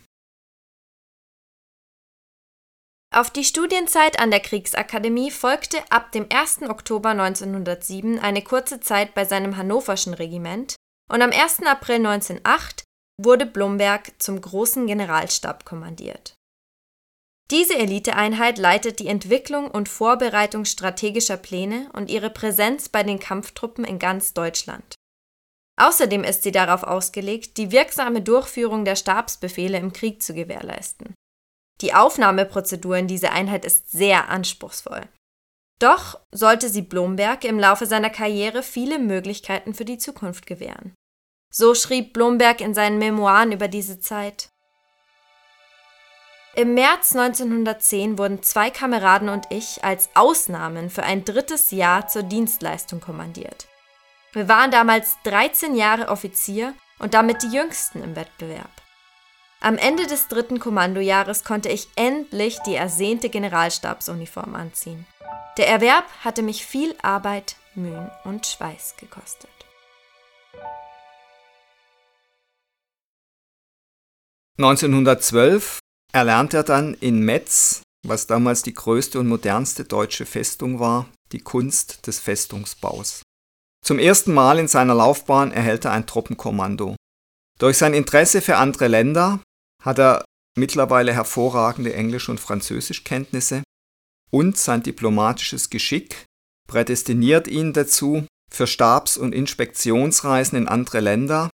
Auf 3.12 3.30
die 3.30 3.42
Studienzeit 3.42 4.20
an 4.20 4.30
der 4.30 4.38
Kriegsakademie 4.38 5.32
folgte 5.32 5.78
ab 5.90 6.12
dem 6.12 6.26
1. 6.30 6.62
Oktober 6.68 7.08
1907 7.10 8.20
eine 8.20 8.42
kurze 8.42 8.78
Zeit 8.78 9.14
bei 9.14 9.24
seinem 9.24 9.56
hannoverschen 9.56 10.14
Regiment 10.14 10.76
und 11.10 11.20
am 11.20 11.30
1. 11.32 11.66
April 11.66 11.96
1908 11.96 12.84
wurde 13.20 13.46
Blomberg 13.46 14.12
zum 14.22 14.40
großen 14.40 14.86
Generalstab 14.86 15.64
kommandiert. 15.64 16.34
Diese 17.50 17.74
Eliteeinheit 17.76 18.58
leitet 18.58 19.00
die 19.00 19.08
Entwicklung 19.08 19.68
und 19.68 19.88
Vorbereitung 19.88 20.64
strategischer 20.64 21.36
Pläne 21.36 21.90
und 21.94 22.12
ihre 22.12 22.30
Präsenz 22.30 22.88
bei 22.88 23.02
den 23.02 23.18
Kampftruppen 23.18 23.84
in 23.84 23.98
ganz 23.98 24.34
Deutschland. 24.34 24.94
Außerdem 25.76 26.22
ist 26.22 26.44
sie 26.44 26.52
darauf 26.52 26.84
ausgelegt, 26.84 27.56
die 27.56 27.72
wirksame 27.72 28.22
Durchführung 28.22 28.84
der 28.84 28.94
Stabsbefehle 28.94 29.78
im 29.78 29.92
Krieg 29.92 30.22
zu 30.22 30.32
gewährleisten. 30.32 31.14
Die 31.80 31.94
Aufnahmeprozedur 31.94 32.96
in 32.96 33.06
diese 33.06 33.30
Einheit 33.30 33.64
ist 33.64 33.90
sehr 33.90 34.28
anspruchsvoll. 34.28 35.02
Doch 35.78 36.20
sollte 36.30 36.68
sie 36.68 36.82
Blomberg 36.82 37.44
im 37.44 37.58
Laufe 37.58 37.86
seiner 37.86 38.10
Karriere 38.10 38.62
viele 38.62 38.98
Möglichkeiten 38.98 39.72
für 39.72 39.86
die 39.86 39.96
Zukunft 39.96 40.46
gewähren. 40.46 40.94
So 41.50 41.74
schrieb 41.74 42.12
Blomberg 42.12 42.60
in 42.60 42.74
seinen 42.74 42.98
Memoiren 42.98 43.50
über 43.50 43.66
diese 43.66 43.98
Zeit. 43.98 44.50
Im 46.54 46.74
März 46.74 47.14
1910 47.16 48.18
wurden 48.18 48.42
zwei 48.42 48.70
Kameraden 48.70 49.28
und 49.28 49.46
ich 49.50 49.82
als 49.82 50.10
Ausnahmen 50.14 50.90
für 50.90 51.04
ein 51.04 51.24
drittes 51.24 51.70
Jahr 51.70 52.08
zur 52.08 52.24
Dienstleistung 52.24 53.00
kommandiert. 53.00 53.68
Wir 54.32 54.48
waren 54.48 54.70
damals 54.70 55.16
13 55.24 55.74
Jahre 55.74 56.08
Offizier 56.08 56.74
und 56.98 57.14
damit 57.14 57.42
die 57.42 57.52
jüngsten 57.54 58.02
im 58.02 58.16
Wettbewerb. 58.16 58.70
Am 59.62 59.76
Ende 59.76 60.06
des 60.06 60.28
dritten 60.28 60.58
Kommandojahres 60.58 61.44
konnte 61.44 61.68
ich 61.68 61.90
endlich 61.94 62.60
die 62.60 62.74
ersehnte 62.74 63.28
Generalstabsuniform 63.28 64.54
anziehen. 64.54 65.06
Der 65.58 65.68
Erwerb 65.68 66.06
hatte 66.24 66.40
mich 66.40 66.64
viel 66.64 66.94
Arbeit, 67.02 67.56
Mühen 67.74 68.10
und 68.24 68.46
Schweiß 68.46 68.94
gekostet. 68.96 69.50
(1912) 74.56 75.78
erlernte 76.10 76.58
er 76.58 76.64
dann 76.64 76.94
in 76.94 77.20
Metz, 77.22 77.82
was 78.06 78.26
damals 78.26 78.62
die 78.62 78.72
größte 78.72 79.20
und 79.20 79.28
modernste 79.28 79.84
deutsche 79.84 80.24
Festung 80.24 80.80
war, 80.80 81.06
die 81.32 81.40
Kunst 81.40 82.06
des 82.06 82.18
Festungsbaus. 82.18 83.20
Zum 83.84 83.98
ersten 83.98 84.32
Mal 84.32 84.58
in 84.58 84.68
seiner 84.68 84.94
Laufbahn 84.94 85.52
erhält 85.52 85.84
er 85.84 85.92
ein 85.92 86.06
Truppenkommando. 86.06 86.96
Durch 87.58 87.76
sein 87.76 87.92
Interesse 87.92 88.40
für 88.40 88.56
andere 88.56 88.88
Länder 88.88 89.40
hat 89.80 89.98
er 89.98 90.24
mittlerweile 90.56 91.12
hervorragende 91.12 91.94
Englisch- 91.94 92.28
und 92.28 92.40
Französischkenntnisse 92.40 93.62
und 94.30 94.56
sein 94.56 94.82
diplomatisches 94.82 95.70
Geschick 95.70 96.26
prädestiniert 96.68 97.48
ihn 97.48 97.72
dazu 97.72 98.26
für 98.50 98.66
Stabs- 98.66 99.16
und 99.16 99.34
Inspektionsreisen 99.34 100.58
in 100.58 100.68
andere 100.68 101.00
Länder 101.00 101.50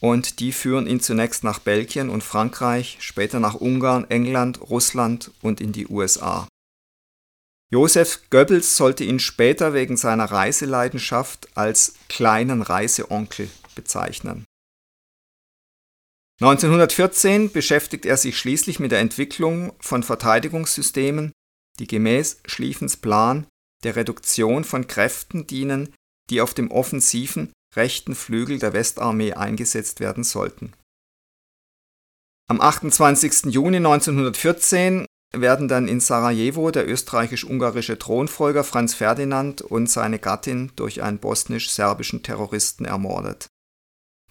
und 0.00 0.40
die 0.40 0.52
führen 0.52 0.86
ihn 0.86 1.00
zunächst 1.00 1.44
nach 1.44 1.58
Belgien 1.58 2.10
und 2.10 2.22
Frankreich, 2.22 2.98
später 3.00 3.40
nach 3.40 3.54
Ungarn, 3.54 4.08
England, 4.10 4.60
Russland 4.60 5.30
und 5.40 5.60
in 5.60 5.72
die 5.72 5.86
USA. 5.86 6.46
Joseph 7.72 8.28
Goebbels 8.30 8.76
sollte 8.76 9.04
ihn 9.04 9.18
später 9.18 9.72
wegen 9.72 9.96
seiner 9.96 10.26
Reiseleidenschaft 10.26 11.56
als 11.56 11.94
kleinen 12.08 12.62
Reiseonkel 12.62 13.48
bezeichnen. 13.74 14.44
1914 16.40 17.52
beschäftigt 17.52 18.06
er 18.06 18.16
sich 18.16 18.36
schließlich 18.38 18.80
mit 18.80 18.90
der 18.90 18.98
Entwicklung 18.98 19.72
von 19.80 20.02
Verteidigungssystemen, 20.02 21.32
die 21.78 21.86
gemäß 21.86 22.40
Schlieffens 22.46 22.96
Plan 22.96 23.46
der 23.84 23.96
Reduktion 23.96 24.64
von 24.64 24.86
Kräften 24.86 25.46
dienen, 25.46 25.94
die 26.30 26.40
auf 26.40 26.54
dem 26.54 26.70
offensiven 26.70 27.52
rechten 27.76 28.14
Flügel 28.14 28.58
der 28.58 28.72
Westarmee 28.72 29.34
eingesetzt 29.34 30.00
werden 30.00 30.24
sollten. 30.24 30.72
Am 32.48 32.60
28. 32.60 33.52
Juni 33.52 33.78
1914 33.78 35.06
werden 35.32 35.68
dann 35.68 35.88
in 35.88 36.00
Sarajevo 36.00 36.70
der 36.70 36.88
österreichisch-ungarische 36.88 37.98
Thronfolger 37.98 38.64
Franz 38.64 38.94
Ferdinand 38.94 39.62
und 39.62 39.88
seine 39.88 40.18
Gattin 40.18 40.72
durch 40.76 41.02
einen 41.02 41.18
bosnisch-serbischen 41.18 42.22
Terroristen 42.22 42.84
ermordet. 42.84 43.48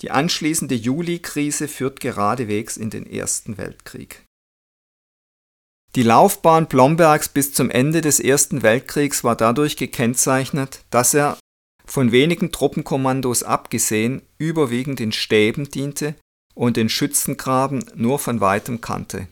Die 0.02 0.12
anschließende 0.12 0.76
Juli-Krise 0.76 1.68
führt 1.68 2.00
geradewegs 2.00 2.78
in 2.78 2.90
den 2.90 3.06
Ersten 3.06 3.58
Weltkrieg. 3.58 4.26
Die 5.96 6.04
Laufbahn 6.04 6.68
Blombergs 6.68 7.30
bis 7.30 7.54
zum 7.54 7.70
Ende 7.70 8.02
des 8.02 8.20
Ersten 8.20 8.64
Weltkriegs 8.64 9.24
war 9.24 9.36
dadurch 9.36 9.78
gekennzeichnet, 9.78 10.84
dass 10.90 11.14
er, 11.14 11.38
von 11.86 12.12
wenigen 12.12 12.52
Truppenkommandos 12.52 13.44
abgesehen, 13.44 14.24
überwiegend 14.38 15.00
in 15.00 15.12
Stäben 15.12 15.70
diente 15.70 16.16
und 16.56 16.78
den 16.78 16.90
Schützengraben 16.90 17.86
nur 17.94 18.18
von 18.18 18.42
weitem 18.42 18.82
kannte. 18.82 19.28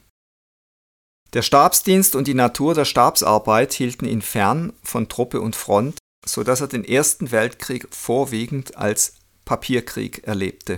Der 1.33 1.41
Stabsdienst 1.41 2.15
und 2.15 2.27
die 2.27 2.33
Natur 2.33 2.75
der 2.75 2.85
Stabsarbeit 2.85 3.73
hielten 3.73 4.05
ihn 4.05 4.21
fern 4.21 4.73
von 4.83 5.07
Truppe 5.07 5.39
und 5.41 5.55
Front, 5.55 5.97
so 6.25 6.43
dass 6.43 6.61
er 6.61 6.67
den 6.67 6.83
Ersten 6.83 7.31
Weltkrieg 7.31 7.87
vorwiegend 7.89 8.75
als 8.77 9.13
Papierkrieg 9.51 10.25
erlebte. 10.25 10.77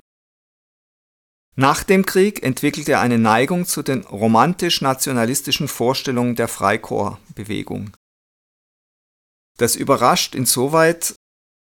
Nach 1.56 1.84
dem 1.84 2.08
Krieg 2.08 2.42
entwickelte 2.42 2.94
er 2.94 3.02
eine 3.02 3.20
Neigung 3.20 3.68
zu 3.68 3.84
den 3.84 4.02
romantisch-nationalistischen 4.02 5.68
Vorstellungen 5.68 6.34
der 6.34 6.48
Freikorpsbewegung. 6.48 7.96
Das 9.60 9.76
überrascht 9.76 10.34
insoweit, 10.34 11.14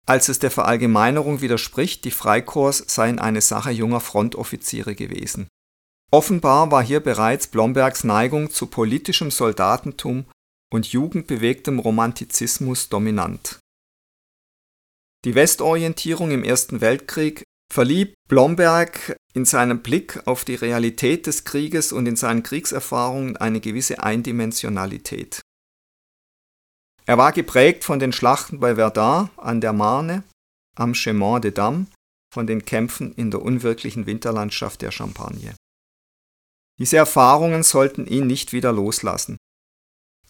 als 0.07 0.29
es 0.29 0.41
der 0.41 0.51
Verallgemeinerung 0.51 1.41
widerspricht, 1.41 2.05
die 2.05 2.11
Freikorps 2.11 2.85
seien 2.87 3.19
eine 3.19 3.41
Sache 3.41 3.71
junger 3.71 4.01
Frontoffiziere 4.01 4.95
gewesen. 4.95 5.49
Offenbar 6.11 6.71
war 6.71 6.85
hier 6.85 7.01
bereits 7.01 7.47
Blombergs 7.47 8.05
Neigung 8.05 8.51
zu 8.51 8.67
politischem 8.67 9.31
Soldatentum 9.31 10.27
und 10.71 10.89
jugendbewegtem 10.89 11.79
Romantizismus 11.79 12.91
dominant 12.91 13.59
die 15.25 15.35
Westorientierung 15.35 16.31
im 16.31 16.45
Ersten 16.45 16.81
Weltkrieg 16.81 17.45
verlieh 17.73 18.15
Blomberg 18.29 19.17
in 19.33 19.45
seinem 19.45 19.83
Blick 19.83 20.27
auf 20.27 20.45
die 20.45 20.55
Realität 20.55 21.27
des 21.27 21.45
Krieges 21.45 21.93
und 21.93 22.07
in 22.07 22.17
seinen 22.17 22.43
Kriegserfahrungen 22.43 23.37
eine 23.37 23.61
gewisse 23.61 24.03
Eindimensionalität. 24.03 25.41
Er 27.07 27.19
war 27.19 27.33
geprägt 27.33 27.85
von 27.85 27.99
den 27.99 28.13
Schlachten 28.13 28.61
bei 28.61 28.75
Verdun 28.77 29.31
an 29.37 29.61
der 29.61 29.73
Marne, 29.73 30.25
am 30.77 30.95
Chemin 30.95 31.41
de 31.41 31.51
Damme, 31.51 31.87
von 32.33 32.47
den 32.47 32.65
Kämpfen 32.65 33.13
in 33.15 33.31
der 33.31 33.43
unwirklichen 33.43 34.07
Winterlandschaft 34.07 34.83
der 34.83 34.93
Champagne. 34.93 35.55
Diese 36.79 36.97
Erfahrungen 36.97 37.63
sollten 37.63 38.07
ihn 38.07 38.27
nicht 38.27 38.53
wieder 38.53 38.73
loslassen. 38.73 39.37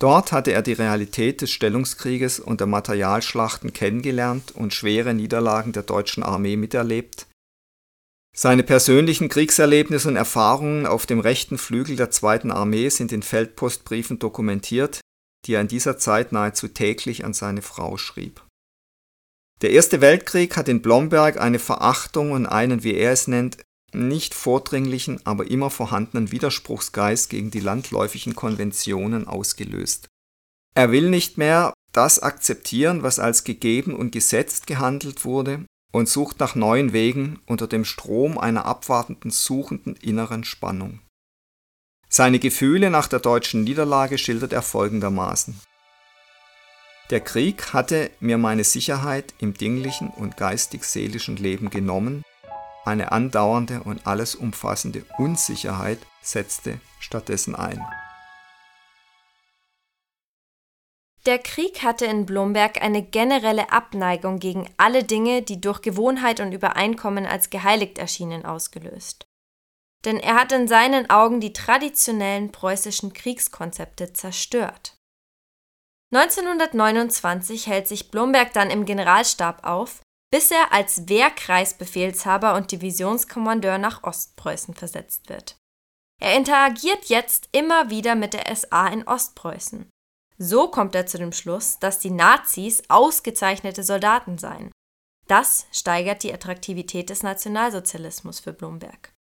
Dort 0.01 0.33
hatte 0.33 0.53
er 0.53 0.63
die 0.63 0.73
Realität 0.73 1.43
des 1.43 1.51
Stellungskrieges 1.51 2.41
und 2.41 2.61
der 2.61 2.67
Materialschlachten 2.67 3.75
kennengelernt 3.75 4.53
und 4.53 4.73
schwere 4.73 5.13
Niederlagen 5.13 5.73
der 5.73 5.83
deutschen 5.83 6.23
Armee 6.23 6.57
miterlebt. 6.57 7.27
Seine 8.35 8.63
persönlichen 8.63 9.29
Kriegserlebnisse 9.29 10.09
und 10.09 10.17
Erfahrungen 10.17 10.87
auf 10.87 11.05
dem 11.05 11.21
rechten 11.21 11.59
Flügel 11.59 11.97
der 11.97 12.11
zweiten 12.11 12.51
Armee 12.51 12.89
sind 12.89 13.13
in 13.13 13.23
Feldpostbriefen 13.23 14.19
dokumentiert, 14.19 15.01
die 15.45 15.55
er 15.55 15.61
in 15.61 15.69
dieser 15.69 15.99
Zeit 15.99 16.33
nahezu 16.33 16.69
täglich 16.69 17.25
an 17.25 17.35
seine 17.35 17.61
Frau 17.61 17.99
schrieb. 17.99 18.43
Der 19.61 19.71
Erste 19.71 20.01
Weltkrieg 20.01 20.57
hat 20.57 20.69
in 20.69 20.81
Blomberg 20.81 21.39
eine 21.39 21.59
Verachtung 21.59 22.33
und 22.33 22.47
einen, 22.47 22.83
wie 22.85 22.95
er 22.95 23.13
es 23.13 23.29
nennt, 23.29 23.59
nicht 23.95 24.35
vordringlichen, 24.35 25.25
aber 25.25 25.51
immer 25.51 25.71
vorhandenen 25.71 26.33
Widerspruchsgeist 26.33 27.31
gegen 27.31 27.51
die 27.51 27.61
landläufigen 27.61 28.35
Konventionen 28.35 29.27
ausgelöst. 29.27 30.09
Er 30.75 30.93
will 30.93 31.11
nicht 31.11 31.39
mehr 31.39 31.73
das 31.93 32.21
akzeptieren, 32.21 33.03
was 33.03 33.19
als 33.19 33.45
gegeben 33.45 33.95
und 33.95 34.13
gesetzt 34.13 34.67
gehandelt 34.67 35.25
wurde, 35.25 35.65
und 35.93 36.09
sucht 36.09 36.39
nach 36.39 36.55
neuen 36.55 36.93
Wegen 36.93 37.41
unter 37.47 37.67
dem 37.67 37.85
Strom 37.85 38.39
einer 38.39 38.65
abwartenden, 38.65 39.31
suchenden 39.31 39.97
inneren 39.97 40.45
Spannung. 40.45 41.01
Seine 42.09 42.39
Gefühle 42.39 42.91
nach 42.91 43.09
der 43.09 43.21
deutschen 43.21 43.65
Niederlage 43.65 44.19
schildert 44.19 44.53
er 44.53 44.63
folgendermaßen. 44.63 45.61
Der 47.11 47.21
Krieg 47.21 47.73
hatte 47.73 48.11
mir 48.21 48.39
meine 48.39 48.63
Sicherheit 48.63 49.35
im 49.39 49.55
dinglichen 49.55 50.11
und 50.11 50.37
geistig-seelischen 50.37 51.37
Leben 51.37 51.71
genommen 51.71 52.23
eine 52.85 53.13
andauernde 53.13 53.83
und 53.83 54.07
alles 54.07 54.35
umfassende 54.35 55.05
Unsicherheit 55.19 55.99
setzte 56.23 56.81
stattdessen 56.99 57.55
ein. 57.55 57.85
Der 61.27 61.39
Krieg 61.39 61.83
hatte 61.83 62.07
in 62.07 62.25
Blomberg 62.25 62.83
eine 62.83 63.03
generelle 63.03 63.71
Abneigung 63.73 64.39
gegen 64.39 64.71
alle 64.79 65.05
Dinge, 65.05 65.43
die 65.43 65.61
durch 65.61 65.83
Gewohnheit 65.83 66.41
und 66.41 66.53
Übereinkommen 66.53 67.27
als 67.27 67.51
geheiligt 67.51 67.99
erschienen, 67.99 68.47
ausgelöst. 68.47 69.27
Denn 70.07 70.19
er 70.19 70.37
hat 70.37 70.51
in 70.53 70.67
seinen 70.67 71.11
Augen 71.11 71.41
die 71.41 71.53
traditionellen 71.53 72.53
preußischen 72.53 73.13
Kriegskonzepte 73.13 74.15
zerstört. 74.15 74.97
1929 76.13 77.67
hält 77.67 77.87
sich 77.87 78.11
Blomberg 78.11 78.55
dann 78.55 78.71
im 78.71 78.87
Generalstab 78.87 79.65
auf 79.65 80.01
bis 80.31 80.51
er 80.51 80.73
als 80.73 81.09
Wehrkreisbefehlshaber 81.09 82.55
und 82.55 82.71
Divisionskommandeur 82.71 83.79
nach 83.79 84.05
Ostpreußen 84.05 84.75
versetzt 84.75 85.29
wird. 85.29 85.57
Er 86.21 86.37
interagiert 86.37 87.07
jetzt 87.07 87.49
immer 87.53 87.91
wieder 87.91 88.15
mit 88.15 88.35
der 88.35 88.55
SA 88.55 88.89
in 88.89 89.07
Ostpreußen. 89.07 89.89
So 90.39 90.69
kommt 90.69 90.95
er 90.95 91.07
zu 91.07 91.19
dem 91.19 91.33
Schluss, 91.33 91.79
dass 91.79 91.99
die 91.99 92.11
Nazis 92.11 92.83
ausgezeichnete 92.89 93.83
Soldaten 93.83 94.39
seien. 94.39 94.71
Das 95.27 95.67
steigert 95.73 96.23
die 96.23 96.33
Attraktivität 96.33 97.11
des 97.11 97.23
Nationalsozialismus 97.23 98.41
für 98.41 98.53
Blomberg. 98.53 99.13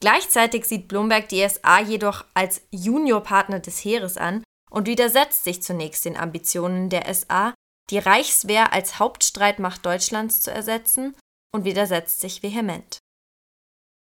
Gleichzeitig 0.00 0.64
sieht 0.64 0.88
Blomberg 0.88 1.28
die 1.28 1.46
SA 1.46 1.80
jedoch 1.80 2.24
als 2.34 2.62
Juniorpartner 2.70 3.60
des 3.60 3.84
Heeres 3.84 4.16
an 4.16 4.42
und 4.70 4.86
widersetzt 4.86 5.44
sich 5.44 5.62
zunächst 5.62 6.04
den 6.04 6.16
Ambitionen 6.16 6.88
der 6.88 7.12
SA, 7.12 7.54
die 7.90 7.98
Reichswehr 7.98 8.72
als 8.72 8.98
Hauptstreitmacht 8.98 9.84
Deutschlands 9.84 10.40
zu 10.40 10.50
ersetzen 10.50 11.16
und 11.52 11.64
widersetzt 11.64 12.20
sich 12.20 12.42
vehement. 12.42 12.98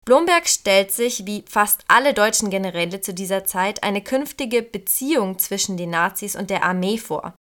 Blomberg 0.06 0.48
stellt 0.48 0.92
sich, 0.92 1.26
wie 1.26 1.46
fast 1.48 1.86
alle 1.88 2.14
deutschen 2.14 2.50
Generäle 2.50 3.00
zu 3.00 3.14
dieser 3.14 3.46
Zeit, 3.46 3.84
eine 3.84 4.02
künftige 4.02 4.62
Beziehung 4.62 5.40
zwischen 5.40 5.78
den 5.78 5.92
Nazis 5.92 6.36
und 6.36 6.50
der 6.50 6.64
Armee 6.64 6.98
vor, 6.98 7.36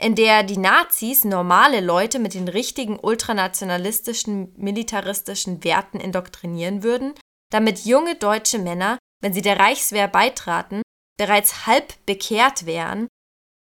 in 0.00 0.14
der 0.14 0.42
die 0.42 0.58
Nazis 0.58 1.24
normale 1.24 1.80
Leute 1.80 2.18
mit 2.18 2.34
den 2.34 2.48
richtigen 2.48 2.98
ultranationalistischen, 3.00 4.52
militaristischen 4.56 5.64
Werten 5.64 6.00
indoktrinieren 6.00 6.82
würden, 6.82 7.14
damit 7.50 7.86
junge 7.86 8.16
deutsche 8.16 8.58
Männer, 8.58 8.98
wenn 9.22 9.32
sie 9.32 9.42
der 9.42 9.58
Reichswehr 9.58 10.08
beitraten, 10.08 10.82
bereits 11.18 11.66
halb 11.66 11.94
bekehrt 12.04 12.66
wären 12.66 13.08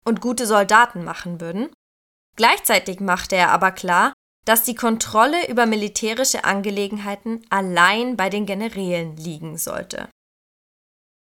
und 0.04 0.20
gute 0.20 0.46
Soldaten 0.46 1.06
machen 1.06 1.40
würden. 1.40 1.70
Gleichzeitig 2.36 3.00
machte 3.00 3.36
er 3.36 3.52
aber 3.52 3.72
klar, 3.72 4.14
dass 4.46 4.64
die 4.64 4.76
Kontrolle 4.76 5.48
über 5.50 5.66
militärische 5.66 6.44
Angelegenheiten 6.44 7.46
allein 7.50 8.18
bei 8.18 8.30
den 8.30 8.46
Generälen 8.46 9.16
liegen 9.18 9.58
sollte. 9.58 10.10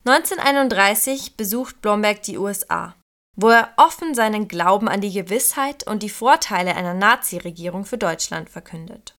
1931 0.04 1.36
besucht 1.36 1.80
Blomberg 1.82 2.22
die 2.22 2.38
USA, 2.38 2.94
wo 3.36 3.48
er 3.48 3.72
offen 3.76 4.14
seinen 4.14 4.48
Glauben 4.48 4.88
an 4.88 5.00
die 5.00 5.12
Gewissheit 5.12 5.86
und 5.86 6.02
die 6.02 6.10
Vorteile 6.10 6.74
einer 6.74 6.94
Nazi-Regierung 6.94 7.84
für 7.84 7.98
Deutschland 7.98 8.48
verkündet. 8.48 9.14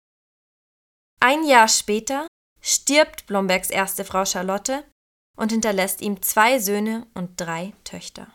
Ein 1.20 1.46
Jahr 1.46 1.68
später 1.68 2.28
stirbt 2.62 3.26
Blombergs 3.28 3.70
erste 3.70 4.06
Frau 4.06 4.26
Charlotte 4.26 4.84
und 5.36 5.52
hinterlässt 5.52 6.02
ihm 6.02 6.22
zwei 6.22 6.60
Söhne 6.60 7.08
und 7.14 7.40
drei 7.40 7.74
Töchter. 7.84 8.28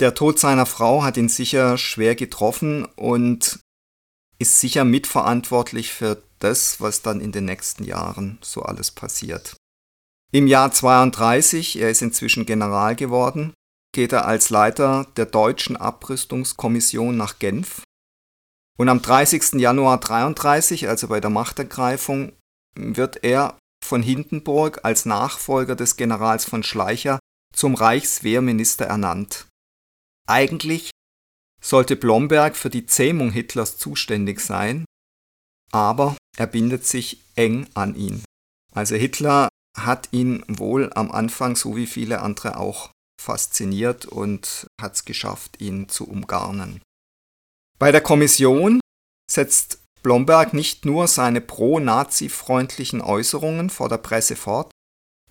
Der 0.00 0.14
Tod 0.14 0.38
seiner 0.38 0.66
Frau 0.66 1.02
hat 1.02 1.16
ihn 1.16 1.28
sicher 1.28 1.76
schwer 1.76 2.14
getroffen 2.14 2.84
und 2.84 3.58
ist 4.38 4.60
sicher 4.60 4.84
mitverantwortlich 4.84 5.92
für 5.92 6.22
das, 6.38 6.80
was 6.80 7.02
dann 7.02 7.20
in 7.20 7.32
den 7.32 7.46
nächsten 7.46 7.82
Jahren 7.82 8.38
so 8.40 8.62
alles 8.62 8.92
passiert. 8.92 9.56
Im 10.30 10.46
Jahr 10.46 10.70
32, 10.70 11.80
er 11.80 11.90
ist 11.90 12.02
inzwischen 12.02 12.46
General 12.46 12.94
geworden, 12.94 13.54
geht 13.92 14.12
er 14.12 14.26
als 14.26 14.50
Leiter 14.50 15.06
der 15.16 15.26
deutschen 15.26 15.76
Abrüstungskommission 15.76 17.16
nach 17.16 17.40
Genf. 17.40 17.82
Und 18.78 18.88
am 18.88 19.02
30. 19.02 19.54
Januar 19.54 19.98
33, 19.98 20.88
also 20.88 21.08
bei 21.08 21.18
der 21.18 21.30
Machtergreifung, 21.30 22.32
wird 22.76 23.24
er 23.24 23.58
von 23.84 24.02
Hindenburg 24.02 24.84
als 24.84 25.06
Nachfolger 25.06 25.74
des 25.74 25.96
Generals 25.96 26.44
von 26.44 26.62
Schleicher 26.62 27.18
zum 27.52 27.74
Reichswehrminister 27.74 28.84
ernannt. 28.84 29.47
Eigentlich 30.28 30.90
sollte 31.62 31.96
Blomberg 31.96 32.54
für 32.54 32.68
die 32.68 32.84
Zähmung 32.84 33.30
Hitlers 33.30 33.78
zuständig 33.78 34.40
sein, 34.40 34.84
aber 35.72 36.16
er 36.36 36.46
bindet 36.46 36.86
sich 36.86 37.24
eng 37.34 37.66
an 37.74 37.94
ihn. 37.94 38.22
Also 38.74 38.94
Hitler 38.94 39.48
hat 39.76 40.08
ihn 40.12 40.44
wohl 40.46 40.92
am 40.92 41.10
Anfang, 41.10 41.56
so 41.56 41.76
wie 41.76 41.86
viele 41.86 42.20
andere 42.20 42.58
auch, 42.58 42.90
fasziniert 43.20 44.04
und 44.04 44.66
hat 44.80 44.94
es 44.94 45.04
geschafft, 45.04 45.60
ihn 45.60 45.88
zu 45.88 46.06
umgarnen. 46.06 46.82
Bei 47.78 47.90
der 47.90 48.00
Kommission 48.00 48.80
setzt 49.30 49.82
Blomberg 50.02 50.52
nicht 50.52 50.84
nur 50.84 51.08
seine 51.08 51.40
pro-Nazi-freundlichen 51.40 53.00
Äußerungen 53.00 53.70
vor 53.70 53.88
der 53.88 53.98
Presse 53.98 54.36
fort, 54.36 54.70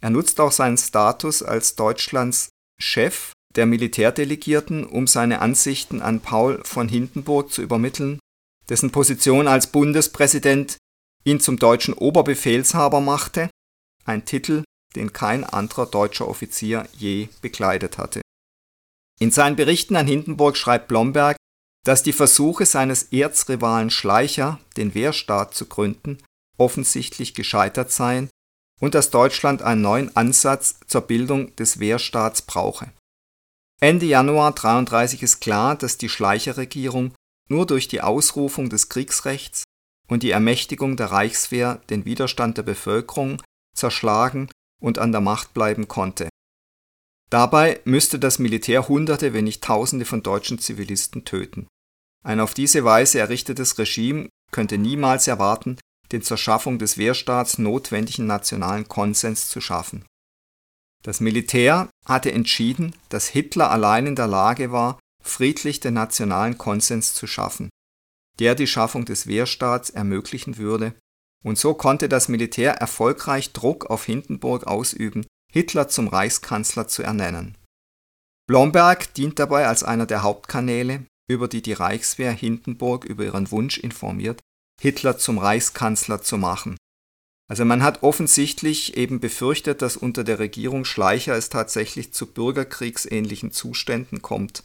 er 0.02 0.10
nutzt 0.10 0.40
auch 0.40 0.52
seinen 0.52 0.78
Status 0.78 1.44
als 1.44 1.76
Deutschlands 1.76 2.50
Chef 2.80 3.32
der 3.58 3.66
Militärdelegierten, 3.66 4.86
um 4.86 5.08
seine 5.08 5.42
Ansichten 5.42 6.02
an 6.02 6.22
Paul 6.22 6.62
von 6.64 6.88
Hindenburg 6.88 7.52
zu 7.52 7.62
übermitteln, 7.62 8.20
dessen 8.70 8.92
Position 8.92 9.48
als 9.48 9.68
Bundespräsident 9.68 10.78
ihn 11.24 11.40
zum 11.40 11.58
deutschen 11.58 11.94
Oberbefehlshaber 11.94 13.02
machte, 13.02 13.50
ein 14.06 14.26
Titel, 14.26 14.64
den 14.96 15.12
kein 15.12 15.44
anderer 15.44 15.88
deutscher 15.88 16.28
Offizier 16.28 16.88
je 16.94 17.28
bekleidet 17.42 17.98
hatte. 17.98 18.22
In 19.20 19.32
seinen 19.32 19.56
Berichten 19.56 19.96
an 19.96 20.08
Hindenburg 20.08 20.56
schreibt 20.56 20.88
Blomberg, 20.88 21.36
dass 21.84 22.04
die 22.04 22.14
Versuche 22.14 22.66
seines 22.66 23.04
Erzrivalen 23.12 23.90
Schleicher, 23.90 24.60
den 24.78 24.94
Wehrstaat 24.94 25.56
zu 25.56 25.66
gründen, 25.66 26.20
offensichtlich 26.58 27.34
gescheitert 27.34 27.92
seien 27.92 28.30
und 28.80 28.94
dass 28.94 29.10
Deutschland 29.10 29.62
einen 29.64 29.82
neuen 29.82 30.16
Ansatz 30.16 30.80
zur 30.88 31.02
Bildung 31.02 31.56
des 31.56 31.80
Wehrstaats 31.80 32.44
brauche. 32.44 32.92
Ende 33.80 34.08
Januar 34.08 34.54
33 34.54 35.22
ist 35.22 35.40
klar, 35.40 35.76
dass 35.76 35.98
die 35.98 36.10
Schleicher-Regierung 36.10 37.14
nur 37.48 37.68
durch 37.68 37.88
die 37.88 38.02
Ausrufung 38.02 38.70
des 38.70 38.90
Kriegsrechts 38.90 39.64
und 40.08 40.24
die 40.24 40.32
Ermächtigung 40.32 40.98
der 40.98 41.12
Reichswehr 41.12 41.82
den 41.90 42.06
Widerstand 42.06 42.58
der 42.58 42.64
Bevölkerung 42.64 43.42
zerschlagen 43.76 44.50
und 44.82 44.98
an 44.98 45.12
der 45.12 45.22
Macht 45.22 45.54
bleiben 45.54 45.88
konnte. 45.88 46.30
Dabei 47.30 47.82
müsste 47.84 48.18
das 48.20 48.40
Militär 48.40 48.88
Hunderte, 48.88 49.34
wenn 49.34 49.44
nicht 49.44 49.64
Tausende 49.64 50.06
von 50.06 50.24
deutschen 50.24 50.60
Zivilisten 50.60 51.26
töten. 51.26 51.68
Ein 52.24 52.40
auf 52.40 52.54
diese 52.54 52.84
Weise 52.84 53.20
errichtetes 53.20 53.78
Regime 53.78 54.30
könnte 54.52 54.78
niemals 54.78 55.28
erwarten, 55.28 55.78
den 56.12 56.22
zur 56.24 56.38
Schaffung 56.38 56.80
des 56.80 56.98
Wehrstaats 56.98 57.58
notwendigen 57.58 58.26
nationalen 58.26 58.88
Konsens 58.88 59.50
zu 59.50 59.62
schaffen. 59.62 60.06
Das 61.08 61.22
Militär 61.22 61.90
hatte 62.06 62.34
entschieden, 62.34 62.94
dass 63.08 63.30
Hitler 63.30 63.72
allein 63.72 64.08
in 64.08 64.16
der 64.18 64.28
Lage 64.28 64.74
war, 64.74 65.00
friedlich 65.24 65.80
den 65.80 65.94
nationalen 65.94 66.58
Konsens 66.58 67.14
zu 67.14 67.28
schaffen, 67.28 67.70
der 68.40 68.56
die 68.56 68.68
Schaffung 68.68 69.06
des 69.06 69.26
Wehrstaats 69.26 69.90
ermöglichen 69.90 70.58
würde, 70.58 70.96
und 71.46 71.58
so 71.58 71.76
konnte 71.76 72.10
das 72.10 72.28
Militär 72.28 72.74
erfolgreich 72.74 73.54
Druck 73.54 73.86
auf 73.86 74.04
Hindenburg 74.04 74.68
ausüben, 74.68 75.26
Hitler 75.50 75.88
zum 75.88 76.10
Reichskanzler 76.10 76.90
zu 76.90 77.04
ernennen. 77.04 77.58
Blomberg 78.46 79.14
dient 79.14 79.40
dabei 79.40 79.66
als 79.68 79.84
einer 79.84 80.08
der 80.08 80.24
Hauptkanäle, 80.24 81.06
über 81.30 81.48
die 81.48 81.62
die 81.62 81.72
Reichswehr 81.72 82.34
Hindenburg 82.34 83.06
über 83.06 83.24
ihren 83.24 83.50
Wunsch 83.52 83.78
informiert, 83.78 84.42
Hitler 84.82 85.18
zum 85.18 85.38
Reichskanzler 85.38 86.22
zu 86.22 86.38
machen 86.38 86.76
also 87.48 87.64
man 87.64 87.82
hat 87.82 88.04
offensichtlich 88.04 88.98
eben 88.98 89.20
befürchtet, 89.20 89.82
dass 89.82 89.96
unter 89.96 90.24
der 90.24 90.40
Regierung 90.40 90.84
Schleicher 90.84 91.36
es 91.36 91.50
tatsächlich 91.50 92.14
zu 92.14 92.28
bürgerkriegsähnlichen 92.28 93.52
Zuständen 93.52 94.22
kommt 94.22 94.64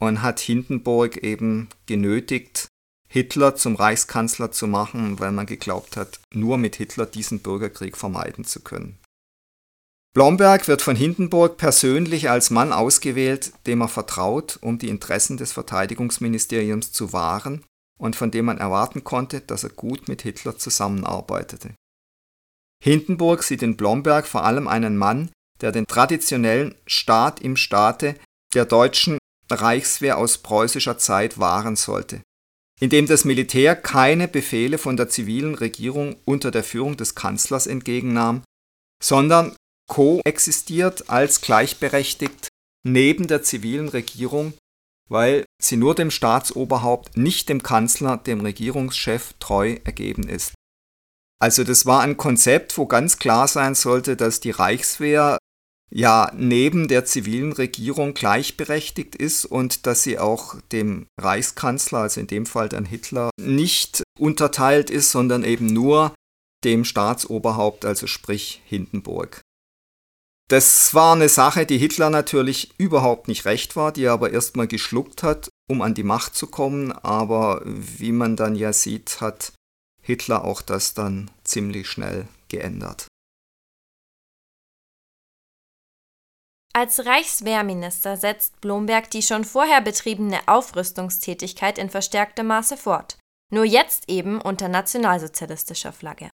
und 0.00 0.22
hat 0.22 0.40
Hindenburg 0.40 1.18
eben 1.18 1.68
genötigt, 1.86 2.68
Hitler 3.08 3.56
zum 3.56 3.76
Reichskanzler 3.76 4.50
zu 4.50 4.66
machen, 4.66 5.18
weil 5.18 5.32
man 5.32 5.46
geglaubt 5.46 5.96
hat, 5.96 6.20
nur 6.32 6.58
mit 6.58 6.76
Hitler 6.76 7.06
diesen 7.06 7.40
Bürgerkrieg 7.40 7.96
vermeiden 7.96 8.44
zu 8.44 8.60
können. 8.60 8.98
Blomberg 10.14 10.68
wird 10.68 10.82
von 10.82 10.96
Hindenburg 10.96 11.56
persönlich 11.56 12.28
als 12.28 12.50
Mann 12.50 12.72
ausgewählt, 12.72 13.52
dem 13.66 13.80
er 13.80 13.88
vertraut, 13.88 14.58
um 14.60 14.78
die 14.78 14.88
Interessen 14.88 15.36
des 15.36 15.52
Verteidigungsministeriums 15.52 16.92
zu 16.92 17.12
wahren 17.12 17.64
und 17.98 18.16
von 18.16 18.30
dem 18.30 18.46
man 18.46 18.58
erwarten 18.58 19.04
konnte, 19.04 19.40
dass 19.40 19.64
er 19.64 19.70
gut 19.70 20.08
mit 20.08 20.22
Hitler 20.22 20.58
zusammenarbeitete. 20.58 21.74
Hindenburg 22.82 23.42
sieht 23.42 23.62
in 23.62 23.76
Blomberg 23.76 24.26
vor 24.26 24.44
allem 24.44 24.68
einen 24.68 24.96
Mann, 24.96 25.30
der 25.60 25.72
den 25.72 25.86
traditionellen 25.86 26.74
Staat 26.86 27.40
im 27.40 27.56
Staate 27.56 28.14
der 28.54 28.64
deutschen 28.64 29.18
Reichswehr 29.50 30.18
aus 30.18 30.38
preußischer 30.38 30.98
Zeit 30.98 31.38
wahren 31.38 31.76
sollte, 31.76 32.22
indem 32.80 33.06
das 33.06 33.24
Militär 33.24 33.74
keine 33.74 34.28
Befehle 34.28 34.78
von 34.78 34.96
der 34.96 35.08
zivilen 35.08 35.54
Regierung 35.54 36.16
unter 36.24 36.50
der 36.50 36.64
Führung 36.64 36.96
des 36.96 37.14
Kanzlers 37.14 37.66
entgegennahm, 37.66 38.42
sondern 39.02 39.56
koexistiert 39.88 41.08
als 41.08 41.40
gleichberechtigt 41.40 42.48
neben 42.84 43.26
der 43.26 43.42
zivilen 43.42 43.88
Regierung, 43.88 44.52
weil 45.08 45.44
sie 45.60 45.76
nur 45.76 45.94
dem 45.94 46.10
Staatsoberhaupt, 46.10 47.16
nicht 47.16 47.48
dem 47.48 47.62
Kanzler, 47.62 48.18
dem 48.18 48.40
Regierungschef 48.40 49.34
treu 49.40 49.78
ergeben 49.84 50.28
ist. 50.28 50.52
Also 51.40 51.62
das 51.64 51.86
war 51.86 52.00
ein 52.00 52.16
Konzept, 52.16 52.76
wo 52.78 52.86
ganz 52.86 53.18
klar 53.18 53.46
sein 53.46 53.74
sollte, 53.74 54.16
dass 54.16 54.40
die 54.40 54.50
Reichswehr 54.50 55.38
ja 55.90 56.30
neben 56.34 56.88
der 56.88 57.04
zivilen 57.04 57.52
Regierung 57.52 58.12
gleichberechtigt 58.14 59.14
ist 59.14 59.44
und 59.44 59.86
dass 59.86 60.02
sie 60.02 60.18
auch 60.18 60.56
dem 60.72 61.06
Reichskanzler, 61.18 62.00
also 62.00 62.20
in 62.20 62.26
dem 62.26 62.44
Fall 62.44 62.68
dann 62.68 62.84
Hitler, 62.84 63.30
nicht 63.40 64.02
unterteilt 64.18 64.90
ist, 64.90 65.10
sondern 65.10 65.44
eben 65.44 65.66
nur 65.66 66.12
dem 66.64 66.84
Staatsoberhaupt, 66.84 67.84
also 67.84 68.06
sprich 68.06 68.60
Hindenburg. 68.66 69.40
Das 70.48 70.94
war 70.94 71.14
eine 71.14 71.28
Sache, 71.28 71.66
die 71.66 71.78
Hitler 71.78 72.08
natürlich 72.08 72.72
überhaupt 72.78 73.28
nicht 73.28 73.44
recht 73.44 73.76
war, 73.76 73.92
die 73.92 74.04
er 74.04 74.12
aber 74.12 74.32
erstmal 74.32 74.66
geschluckt 74.66 75.22
hat, 75.22 75.50
um 75.70 75.82
an 75.82 75.94
die 75.94 76.02
Macht 76.02 76.34
zu 76.34 76.46
kommen, 76.46 76.90
aber 76.90 77.62
wie 77.64 78.12
man 78.12 78.34
dann 78.34 78.56
ja 78.56 78.72
sieht, 78.72 79.20
hat 79.20 79.52
Hitler 80.08 80.42
auch 80.42 80.62
das 80.62 80.94
dann 80.94 81.30
ziemlich 81.44 81.86
schnell 81.86 82.28
geändert. 82.48 83.08
Als 86.74 87.04
Reichswehrminister 87.04 88.16
setzt 88.16 88.58
Blomberg 88.62 89.10
die 89.10 89.20
schon 89.20 89.44
vorher 89.44 89.82
betriebene 89.82 90.40
Aufrüstungstätigkeit 90.46 91.76
in 91.76 91.90
verstärktem 91.90 92.46
Maße 92.46 92.78
fort, 92.78 93.18
nur 93.52 93.64
jetzt 93.64 94.08
eben 94.08 94.40
unter 94.40 94.68
nationalsozialistischer 94.68 95.92
Flagge. 95.92 96.30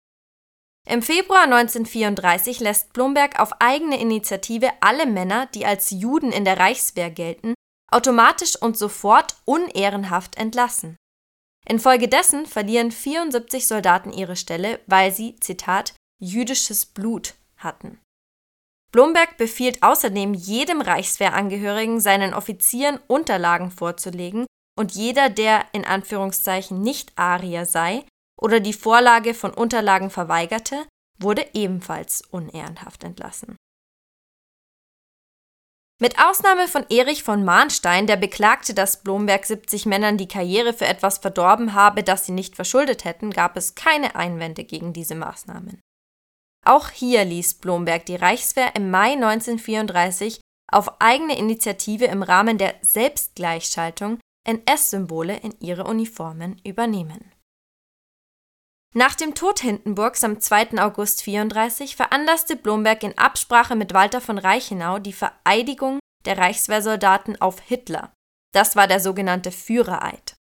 Im 0.88 1.02
Februar 1.02 1.44
1934 1.44 2.58
lässt 2.58 2.92
Blomberg 2.92 3.38
auf 3.38 3.52
eigene 3.60 4.00
Initiative 4.00 4.72
alle 4.80 5.06
Männer, 5.06 5.46
die 5.46 5.64
als 5.64 5.90
Juden 5.90 6.32
in 6.32 6.44
der 6.44 6.58
Reichswehr 6.58 7.10
gelten, 7.12 7.54
automatisch 7.92 8.60
und 8.60 8.76
sofort 8.76 9.36
unehrenhaft 9.44 10.36
entlassen. 10.36 10.96
Infolgedessen 11.68 12.46
verlieren 12.46 12.90
74 12.90 13.66
Soldaten 13.66 14.12
ihre 14.12 14.36
Stelle, 14.36 14.80
weil 14.86 15.12
sie, 15.12 15.36
Zitat, 15.40 15.94
jüdisches 16.18 16.86
Blut 16.86 17.34
hatten. 17.56 18.00
Blomberg 18.92 19.36
befiehlt 19.36 19.82
außerdem 19.82 20.34
jedem 20.34 20.80
Reichswehrangehörigen, 20.80 22.00
seinen 22.00 22.34
Offizieren 22.34 22.98
Unterlagen 23.06 23.70
vorzulegen, 23.70 24.46
und 24.78 24.92
jeder, 24.92 25.28
der 25.28 25.66
in 25.72 25.84
Anführungszeichen 25.84 26.80
nicht 26.80 27.12
Arier 27.16 27.66
sei 27.66 28.04
oder 28.40 28.60
die 28.60 28.72
Vorlage 28.72 29.34
von 29.34 29.52
Unterlagen 29.52 30.10
verweigerte, 30.10 30.86
wurde 31.18 31.46
ebenfalls 31.52 32.22
unehrenhaft 32.30 33.04
entlassen. 33.04 33.56
Mit 36.02 36.18
Ausnahme 36.18 36.66
von 36.66 36.86
Erich 36.88 37.22
von 37.22 37.44
Mahnstein, 37.44 38.06
der 38.06 38.16
beklagte, 38.16 38.72
dass 38.72 39.02
Blomberg 39.02 39.44
70 39.44 39.84
Männern 39.84 40.16
die 40.16 40.28
Karriere 40.28 40.72
für 40.72 40.86
etwas 40.86 41.18
verdorben 41.18 41.74
habe, 41.74 42.02
das 42.02 42.24
sie 42.24 42.32
nicht 42.32 42.56
verschuldet 42.56 43.04
hätten, 43.04 43.30
gab 43.30 43.54
es 43.58 43.74
keine 43.74 44.16
Einwände 44.16 44.64
gegen 44.64 44.94
diese 44.94 45.14
Maßnahmen. 45.14 45.82
Auch 46.66 46.88
hier 46.88 47.26
ließ 47.26 47.54
Blomberg 47.54 48.06
die 48.06 48.16
Reichswehr 48.16 48.74
im 48.76 48.90
Mai 48.90 49.12
1934 49.12 50.40
auf 50.72 51.02
eigene 51.02 51.36
Initiative 51.36 52.06
im 52.06 52.22
Rahmen 52.22 52.56
der 52.56 52.76
Selbstgleichschaltung 52.80 54.20
NS-Symbole 54.48 55.36
in 55.36 55.54
ihre 55.60 55.84
Uniformen 55.84 56.58
übernehmen. 56.64 57.30
Nach 58.92 59.14
dem 59.14 59.36
Tod 59.36 59.60
Hindenburgs 59.60 60.24
am 60.24 60.40
2. 60.40 60.82
August 60.82 61.22
34 61.22 61.94
veranlasste 61.94 62.56
Blomberg 62.56 63.04
in 63.04 63.16
Absprache 63.16 63.76
mit 63.76 63.94
Walter 63.94 64.20
von 64.20 64.36
Reichenau 64.36 64.98
die 64.98 65.12
Vereidigung 65.12 66.00
der 66.24 66.38
Reichswehrsoldaten 66.38 67.40
auf 67.40 67.60
Hitler. 67.60 68.12
Das 68.52 68.74
war 68.74 68.88
der 68.88 68.98
sogenannte 68.98 69.52
Führereid. 69.52 70.34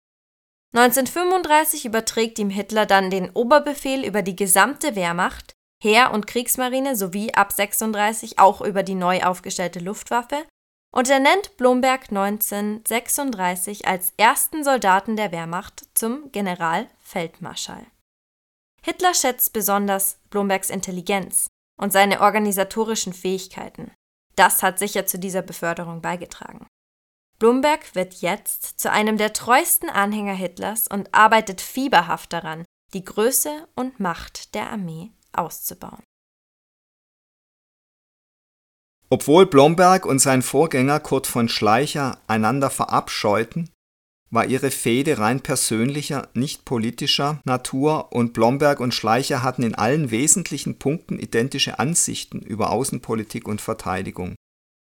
1935 0.76 1.86
überträgt 1.86 2.40
ihm 2.40 2.50
Hitler 2.50 2.88
dann 2.88 3.12
den 3.12 3.30
Oberbefehl 3.30 4.04
über 4.04 4.24
die 4.24 4.36
gesamte 4.36 4.96
Wehrmacht, 4.96 5.54
Heer- 5.84 6.12
und 6.12 6.26
Kriegsmarine 6.26 6.96
sowie 6.96 7.32
ab 7.34 7.52
36 7.52 8.40
auch 8.40 8.62
über 8.62 8.82
die 8.82 8.96
neu 8.96 9.22
aufgestellte 9.22 9.80
Luftwaffe 9.80 10.44
und 10.92 11.08
er 11.08 11.20
nennt 11.20 11.56
Blomberg 11.58 12.10
1936 12.10 13.88
als 13.88 14.14
ersten 14.18 14.64
Soldaten 14.64 15.16
der 15.16 15.32
Wehrmacht 15.32 15.86
zum 15.94 16.32
Generalfeldmarschall. 16.32 17.86
Hitler 18.82 19.14
schätzt 19.14 19.54
besonders 19.54 20.18
Blombergs 20.30 20.70
Intelligenz 20.70 21.48
und 21.80 21.92
seine 21.92 22.22
organisatorischen 22.22 23.14
Fähigkeiten. 23.14 23.92
Das 24.36 24.64
hat 24.64 24.80
sicher 24.80 25.06
zu 25.06 25.20
dieser 25.20 25.42
Beförderung 25.42 26.02
beigetragen. 26.02 26.68
Blomberg 27.40 27.96
wird 27.96 28.16
jetzt 28.16 28.80
zu 28.80 28.92
einem 28.92 29.18
der 29.18 29.34
treuesten 29.34 29.90
Anhänger 29.90 30.34
Hitlers 30.34 30.88
und 30.88 31.14
arbeitet 31.14 31.62
fieberhaft 31.62 32.34
daran, 32.34 32.66
die 32.94 33.04
Größe 33.04 33.68
und 33.76 34.00
Macht 34.00 34.56
der 34.56 34.70
Armee 34.70 35.12
auszubauen. 35.32 36.04
Obwohl 39.10 39.46
Blomberg 39.46 40.06
und 40.06 40.20
sein 40.20 40.42
Vorgänger 40.42 41.00
Kurt 41.00 41.28
von 41.28 41.50
Schleicher 41.50 42.22
einander 42.28 42.70
verabscheuten, 42.70 43.72
war 44.32 44.46
ihre 44.46 44.72
Fehde 44.72 45.18
rein 45.18 45.42
persönlicher, 45.42 46.30
nicht 46.34 46.66
politischer 46.66 47.42
Natur 47.46 48.12
und 48.12 48.34
Blomberg 48.34 48.80
und 48.80 48.94
Schleicher 48.94 49.42
hatten 49.42 49.64
in 49.64 49.76
allen 49.76 50.12
wesentlichen 50.12 50.78
Punkten 50.78 51.18
identische 51.20 51.80
Ansichten 51.80 52.40
über 52.40 52.70
Außenpolitik 52.72 53.48
und 53.48 53.62
Verteidigung. 53.62 54.36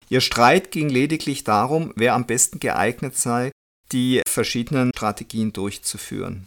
Ihr 0.08 0.20
Streit 0.20 0.70
ging 0.70 0.90
lediglich 0.90 1.44
darum, 1.44 1.92
wer 1.96 2.14
am 2.14 2.26
besten 2.26 2.60
geeignet 2.60 3.16
sei, 3.16 3.50
die 3.92 4.20
verschiedenen 4.28 4.90
Strategien 4.94 5.52
durchzuführen. 5.52 6.46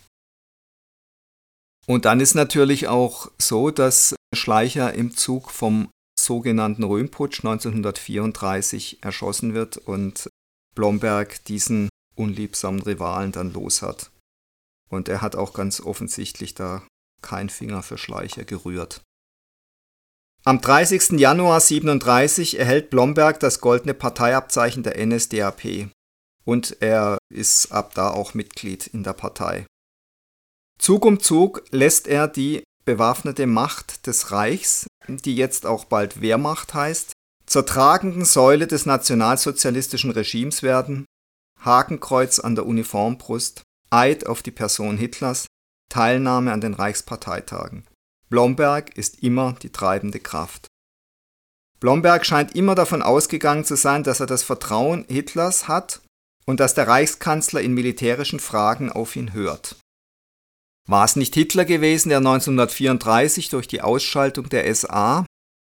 Und 1.88 2.06
dann 2.06 2.20
ist 2.20 2.36
natürlich 2.36 2.88
auch 2.88 3.32
so, 3.38 3.72
dass 3.72 4.16
Schleicher 4.34 4.94
im 4.94 5.16
Zug 5.16 5.52
vom 5.52 5.90
sogenannten 6.20 6.84
Röhmputsch 6.84 7.40
1934 7.40 9.04
erschossen 9.04 9.54
wird 9.54 9.78
und 9.78 10.30
Blomberg 10.76 11.44
diesen 11.46 11.90
unliebsamen 12.16 12.82
Rivalen 12.82 13.32
dann 13.32 13.54
los 13.54 13.82
hat. 13.82 14.12
Und 14.90 15.10
er 15.10 15.22
hat 15.22 15.36
auch 15.36 15.54
ganz 15.54 15.82
offensichtlich 15.82 16.54
da 16.54 16.84
kein 17.22 17.50
Finger 17.50 17.82
für 17.84 17.98
Schleicher 17.98 18.46
gerührt. 18.46 19.02
Am 20.44 20.62
30. 20.62 21.20
Januar 21.20 21.56
1937 21.56 22.60
erhält 22.60 22.92
Blomberg 22.92 23.40
das 23.40 23.62
goldene 23.62 23.96
Parteiabzeichen 23.96 24.84
der 24.84 25.04
NSDAP 25.04 25.90
und 26.44 26.78
er 26.82 27.18
ist 27.34 27.72
ab 27.72 27.96
da 27.96 28.12
auch 28.12 28.36
Mitglied 28.36 28.86
in 28.86 29.04
der 29.04 29.14
Partei. 29.14 29.66
Zug 30.78 31.04
um 31.04 31.20
Zug 31.20 31.64
lässt 31.72 32.08
er 32.08 32.28
die 32.28 32.64
bewaffnete 32.86 33.48
Macht 33.48 34.06
des 34.06 34.32
Reichs, 34.32 34.86
die 35.08 35.36
jetzt 35.36 35.66
auch 35.66 35.86
bald 35.86 36.22
Wehrmacht 36.22 36.76
heißt, 36.76 37.14
zur 37.48 37.66
tragenden 37.66 38.26
Säule 38.26 38.68
des 38.68 38.86
nationalsozialistischen 38.86 40.12
Regimes 40.12 40.62
werden 40.62 41.06
Hakenkreuz 41.66 42.40
an 42.40 42.56
der 42.56 42.66
Uniformbrust, 42.66 43.64
Eid 43.90 44.28
auf 44.28 44.44
die 44.44 44.52
Person 44.52 44.98
Hitlers, 44.98 45.48
Teilnahme 45.90 46.52
an 46.52 46.62
den 46.62 46.74
Reichsparteitagen. 46.74 47.86
Blomberg 48.30 48.98
ist 48.98 49.22
immer 49.24 49.54
die 49.62 49.72
treibende 49.72 50.20
Kraft. 50.20 50.68
Blomberg 51.80 52.26
scheint 52.26 52.56
immer 52.56 52.76
davon 52.76 53.02
ausgegangen 53.02 53.66
zu 53.66 53.76
sein, 53.76 54.04
dass 54.04 54.20
er 54.20 54.26
das 54.26 54.44
Vertrauen 54.44 55.06
Hitlers 55.08 55.68
hat 55.68 56.02
und 56.46 56.60
dass 56.60 56.74
der 56.74 56.88
Reichskanzler 56.88 57.62
in 57.62 57.74
militärischen 57.74 58.40
Fragen 58.40 58.92
auf 58.92 59.16
ihn 59.16 59.34
hört. 59.34 59.76
War 60.88 61.06
es 61.06 61.16
nicht 61.16 61.34
Hitler 61.34 61.66
gewesen, 61.66 62.10
der 62.10 62.20
1934 62.20 63.50
durch 63.50 63.68
die 63.68 63.82
Ausschaltung 63.82 64.50
der 64.50 64.74
SA 64.74 65.26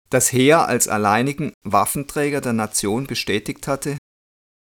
das 0.10 0.32
Heer 0.32 0.67
als 0.67 0.88
alleinigen 0.88 1.53
Waffenträger 1.63 2.41
der 2.41 2.53
Nation 2.53 3.08
bestätigt 3.08 3.67
hatte 3.67 3.97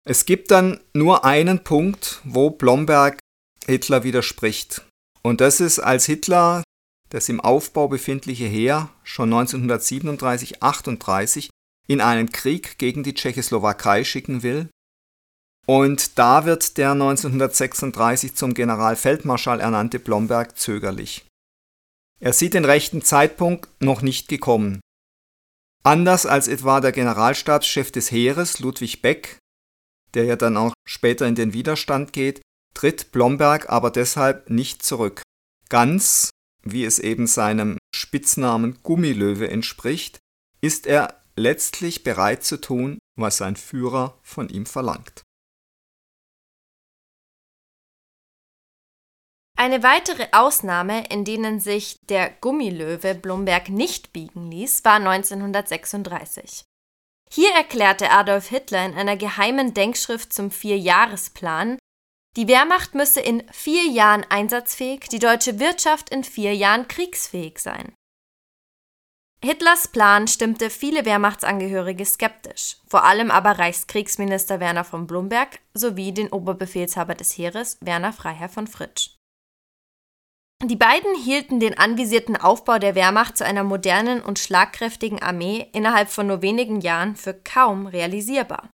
es 0.05 0.25
gibt 0.25 0.51
dann 0.51 0.79
nur 0.93 1.25
einen 1.25 1.63
Punkt, 1.63 2.21
wo 2.23 2.49
Blomberg 2.49 3.19
Hitler 3.65 4.03
widerspricht. 4.03 4.85
Und 5.21 5.39
das 5.41 5.59
ist, 5.61 5.79
als 5.79 6.05
Hitler 6.05 6.63
das 7.09 7.29
im 7.29 7.39
Aufbau 7.39 7.87
befindliche 7.87 8.45
Heer 8.45 8.89
schon 9.03 9.31
1937-38 9.31 11.49
in 11.87 12.01
einen 12.01 12.31
Krieg 12.31 12.79
gegen 12.79 13.03
die 13.03 13.13
Tschechoslowakei 13.13 14.03
schicken 14.03 14.41
will. 14.41 14.69
Und 15.67 16.17
da 16.17 16.45
wird 16.45 16.77
der 16.77 16.91
1936 16.91 18.35
zum 18.35 18.53
Generalfeldmarschall 18.53 19.59
ernannte 19.59 19.99
Blomberg 19.99 20.57
zögerlich. 20.57 21.25
Er 22.19 22.33
sieht 22.33 22.55
den 22.55 22.65
rechten 22.65 23.03
Zeitpunkt 23.03 23.69
noch 23.79 24.01
nicht 24.01 24.27
gekommen. 24.27 24.79
Anders 25.83 26.25
als 26.25 26.47
etwa 26.47 26.81
der 26.81 26.93
Generalstabschef 26.93 27.91
des 27.91 28.11
Heeres, 28.11 28.59
Ludwig 28.59 29.01
Beck, 29.01 29.37
der 30.13 30.25
ja 30.25 30.35
dann 30.35 30.57
auch 30.57 30.73
später 30.87 31.27
in 31.27 31.35
den 31.35 31.53
Widerstand 31.53 32.13
geht, 32.13 32.41
tritt 32.73 33.11
Blomberg 33.11 33.69
aber 33.69 33.91
deshalb 33.91 34.49
nicht 34.49 34.83
zurück. 34.83 35.21
Ganz, 35.69 36.29
wie 36.63 36.85
es 36.85 36.99
eben 36.99 37.27
seinem 37.27 37.77
Spitznamen 37.95 38.79
Gummilöwe 38.83 39.49
entspricht, 39.49 40.19
ist 40.61 40.87
er 40.87 41.21
letztlich 41.35 42.03
bereit 42.03 42.43
zu 42.43 42.59
tun, 42.59 42.99
was 43.19 43.37
sein 43.37 43.55
Führer 43.55 44.17
von 44.21 44.49
ihm 44.49 44.65
verlangt. 44.65 45.23
Eine 49.55 49.83
weitere 49.83 50.27
Ausnahme, 50.31 51.05
in 51.09 51.25
denen 51.25 51.59
sich 51.59 51.97
der 52.09 52.29
Gummilöwe 52.29 53.15
Blomberg 53.15 53.69
nicht 53.69 54.11
biegen 54.11 54.51
ließ, 54.51 54.83
war 54.83 54.95
1936. 54.95 56.65
Hier 57.35 57.51
erklärte 57.55 58.11
Adolf 58.11 58.49
Hitler 58.49 58.85
in 58.85 58.93
einer 58.93 59.17
geheimen 59.17 59.73
Denkschrift 59.73 60.31
zum 60.31 60.51
Vierjahresplan, 60.51 61.79
die 62.37 62.47
Wehrmacht 62.47 62.93
müsse 62.93 63.21
in 63.21 63.41
vier 63.51 63.87
Jahren 63.87 64.23
einsatzfähig, 64.29 65.09
die 65.09 65.17
deutsche 65.17 65.57
Wirtschaft 65.59 66.11
in 66.11 66.23
vier 66.23 66.53
Jahren 66.53 66.87
kriegsfähig 66.87 67.57
sein. 67.57 67.95
Hitlers 69.43 69.87
Plan 69.87 70.27
stimmte 70.27 70.69
viele 70.69 71.05
Wehrmachtsangehörige 71.05 72.05
skeptisch, 72.05 72.77
vor 72.87 73.03
allem 73.03 73.31
aber 73.31 73.57
Reichskriegsminister 73.57 74.59
Werner 74.59 74.83
von 74.83 75.07
Blomberg 75.07 75.59
sowie 75.73 76.11
den 76.11 76.31
Oberbefehlshaber 76.31 77.15
des 77.15 77.35
Heeres 77.35 77.79
Werner 77.81 78.13
Freiherr 78.13 78.49
von 78.49 78.67
Fritsch. 78.67 79.09
Die 80.65 80.77
beiden 80.77 81.13
hielten 81.15 81.59
den 81.59 81.77
anvisierten 81.77 82.37
Aufbau 82.37 82.79
der 82.79 82.95
Wehrmacht 82.95 83.37
zu 83.37 83.45
einer 83.45 83.63
modernen 83.63 84.21
und 84.21 84.39
schlagkräftigen 84.39 85.21
Armee 85.21 85.67
innerhalb 85.73 86.09
von 86.09 86.27
nur 86.27 86.41
wenigen 86.41 86.79
Jahren 86.79 87.17
für 87.17 87.33
kaum 87.33 87.85
realisierbar. 87.85 88.69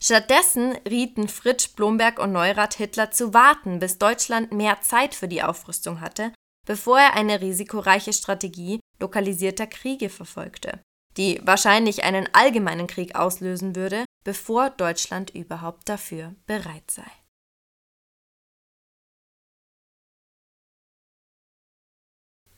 Stattdessen 0.00 0.72
rieten 0.88 1.28
Fritsch, 1.28 1.74
Blomberg 1.74 2.18
und 2.18 2.32
Neurath 2.32 2.74
Hitler 2.74 3.10
zu 3.10 3.34
warten, 3.34 3.78
bis 3.78 3.98
Deutschland 3.98 4.52
mehr 4.52 4.80
Zeit 4.80 5.14
für 5.14 5.28
die 5.28 5.42
Aufrüstung 5.42 6.00
hatte, 6.00 6.32
bevor 6.66 6.98
er 6.98 7.14
eine 7.14 7.42
risikoreiche 7.42 8.14
Strategie 8.14 8.80
lokalisierter 8.98 9.66
Kriege 9.66 10.08
verfolgte, 10.08 10.80
die 11.18 11.40
wahrscheinlich 11.44 12.04
einen 12.04 12.28
allgemeinen 12.32 12.86
Krieg 12.86 13.16
auslösen 13.16 13.76
würde, 13.76 14.04
bevor 14.24 14.70
Deutschland 14.70 15.30
überhaupt 15.34 15.88
dafür 15.88 16.34
bereit 16.46 16.90
sei. 16.90 17.10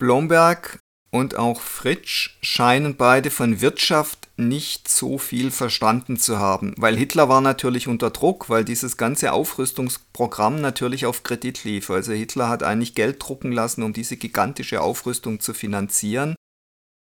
Blomberg 0.00 0.80
und 1.12 1.36
auch 1.36 1.60
Fritsch 1.60 2.36
scheinen 2.42 2.96
beide 2.96 3.30
von 3.30 3.60
Wirtschaft 3.60 4.28
nicht 4.36 4.88
so 4.88 5.18
viel 5.18 5.50
verstanden 5.50 6.16
zu 6.16 6.38
haben, 6.38 6.74
weil 6.78 6.96
Hitler 6.96 7.28
war 7.28 7.40
natürlich 7.40 7.86
unter 7.86 8.10
Druck, 8.10 8.48
weil 8.48 8.64
dieses 8.64 8.96
ganze 8.96 9.32
Aufrüstungsprogramm 9.32 10.60
natürlich 10.60 11.06
auf 11.06 11.22
Kredit 11.22 11.62
lief. 11.64 11.90
Also 11.90 12.12
Hitler 12.12 12.48
hat 12.48 12.62
eigentlich 12.62 12.94
Geld 12.94 13.22
drucken 13.22 13.52
lassen, 13.52 13.82
um 13.82 13.92
diese 13.92 14.16
gigantische 14.16 14.80
Aufrüstung 14.80 15.40
zu 15.40 15.52
finanzieren. 15.52 16.34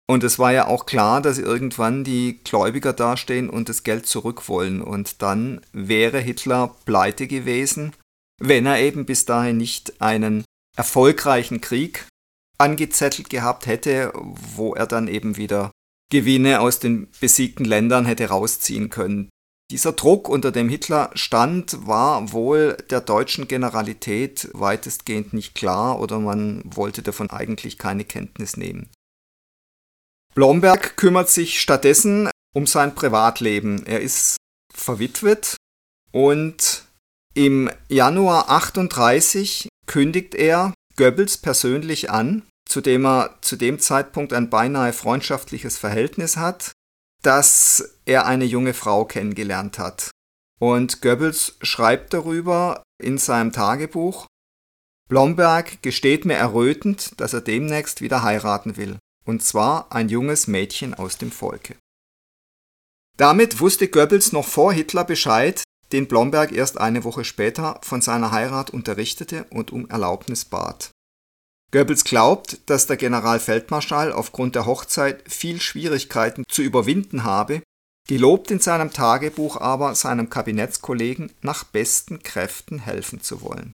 Und 0.08 0.24
es 0.24 0.40
war 0.40 0.52
ja 0.52 0.66
auch 0.66 0.88
klar, 0.88 1.22
dass 1.22 1.38
irgendwann 1.38 2.04
die 2.04 2.40
Gläubiger 2.44 2.94
dastehen 2.94 3.48
und 3.48 3.70
das 3.70 3.84
Geld 3.84 4.08
zurück 4.08 4.50
wollen. 4.50 4.82
Und 4.82 5.22
dann 5.22 5.62
wäre 5.72 6.20
Hitler 6.20 6.76
pleite 6.86 7.28
gewesen, 7.28 7.94
wenn 8.40 8.66
er 8.66 8.80
eben 8.80 9.06
bis 9.06 9.26
dahin 9.26 9.58
nicht 9.58 10.02
einen 10.02 10.44
erfolgreichen 10.76 11.62
Krieg 11.62 12.08
angezettelt 12.60 13.30
gehabt 13.30 13.66
hätte, 13.66 14.12
wo 14.14 14.74
er 14.74 14.86
dann 14.86 15.08
eben 15.08 15.38
wieder 15.38 15.72
Gewinne 16.12 16.60
aus 16.60 16.80
den 16.80 17.10
besiegten 17.20 17.66
Ländern 17.66 18.06
hätte 18.06 18.30
rausziehen 18.30 18.90
können. 18.90 19.30
Dieser 19.72 19.92
Druck, 19.92 20.28
unter 20.28 20.52
dem 20.52 20.68
Hitler 20.68 21.12
stand, 21.14 21.86
war 21.86 22.32
wohl 22.32 22.76
der 22.90 23.02
deutschen 23.02 23.48
Generalität 23.48 24.50
weitestgehend 24.54 25.34
nicht 25.34 25.54
klar 25.54 26.00
oder 26.00 26.20
man 26.20 26.64
wollte 26.66 27.04
davon 27.04 27.30
eigentlich 27.30 27.78
keine 27.78 28.04
Kenntnis 28.04 28.58
nehmen. 28.58 28.90
Blomberg 30.34 30.98
kümmert 30.98 31.30
sich 31.30 31.60
stattdessen 31.60 32.30
um 32.56 32.66
sein 32.66 32.96
Privatleben. 32.96 33.86
Er 33.86 34.02
ist 34.02 34.38
verwitwet 34.74 35.56
und 36.12 36.86
im 37.36 37.70
Januar 37.90 38.50
38 38.50 39.70
kündigt 39.86 40.34
er 40.34 40.74
Goebbels 40.96 41.38
persönlich 41.38 42.10
an, 42.10 42.44
zu 42.70 42.82
dem 42.82 43.06
er 43.06 43.38
zu 43.42 43.56
dem 43.56 43.80
Zeitpunkt 43.80 44.32
ein 44.32 44.50
beinahe 44.50 44.94
freundschaftliches 44.94 45.78
Verhältnis 45.78 46.38
hat, 46.38 46.72
dass 47.24 47.98
er 48.06 48.26
eine 48.26 48.46
junge 48.46 48.74
Frau 48.74 49.06
kennengelernt 49.06 49.80
hat. 49.80 50.12
Und 50.60 51.02
Goebbels 51.02 51.58
schreibt 51.62 52.14
darüber 52.14 52.84
in 53.02 53.18
seinem 53.18 53.52
Tagebuch, 53.52 54.28
Blomberg 55.10 55.82
gesteht 55.82 56.26
mir 56.26 56.36
errötend, 56.36 57.20
dass 57.20 57.34
er 57.34 57.42
demnächst 57.42 58.02
wieder 58.02 58.22
heiraten 58.22 58.78
will, 58.78 59.00
und 59.26 59.42
zwar 59.42 59.92
ein 59.92 60.08
junges 60.08 60.48
Mädchen 60.48 60.94
aus 60.94 61.18
dem 61.18 61.32
Volke. 61.32 61.76
Damit 63.18 63.60
wusste 63.60 63.88
Goebbels 63.88 64.32
noch 64.32 64.46
vor 64.46 64.72
Hitler 64.72 65.04
Bescheid, 65.04 65.64
den 65.92 66.08
Blomberg 66.08 66.52
erst 66.52 66.78
eine 66.78 67.04
Woche 67.04 67.26
später 67.26 67.80
von 67.82 68.02
seiner 68.02 68.32
Heirat 68.32 68.70
unterrichtete 68.70 69.46
und 69.50 69.72
um 69.72 69.90
Erlaubnis 69.90 70.46
bat. 70.46 70.92
Goebbels 71.72 72.04
glaubt, 72.04 72.60
dass 72.66 72.88
der 72.88 72.98
Generalfeldmarschall 72.98 74.12
aufgrund 74.12 74.56
der 74.56 74.66
Hochzeit 74.66 75.24
viel 75.32 75.62
Schwierigkeiten 75.62 76.44
zu 76.48 76.64
überwinden 76.64 77.24
habe, 77.24 77.62
gelobt 78.08 78.50
in 78.50 78.60
seinem 78.60 78.92
Tagebuch 78.92 79.58
aber 79.58 79.94
seinem 79.94 80.32
Kabinettskollegen 80.32 81.32
nach 81.42 81.64
besten 81.64 82.24
Kräften 82.24 82.80
helfen 82.80 83.22
zu 83.22 83.42
wollen. 83.42 83.72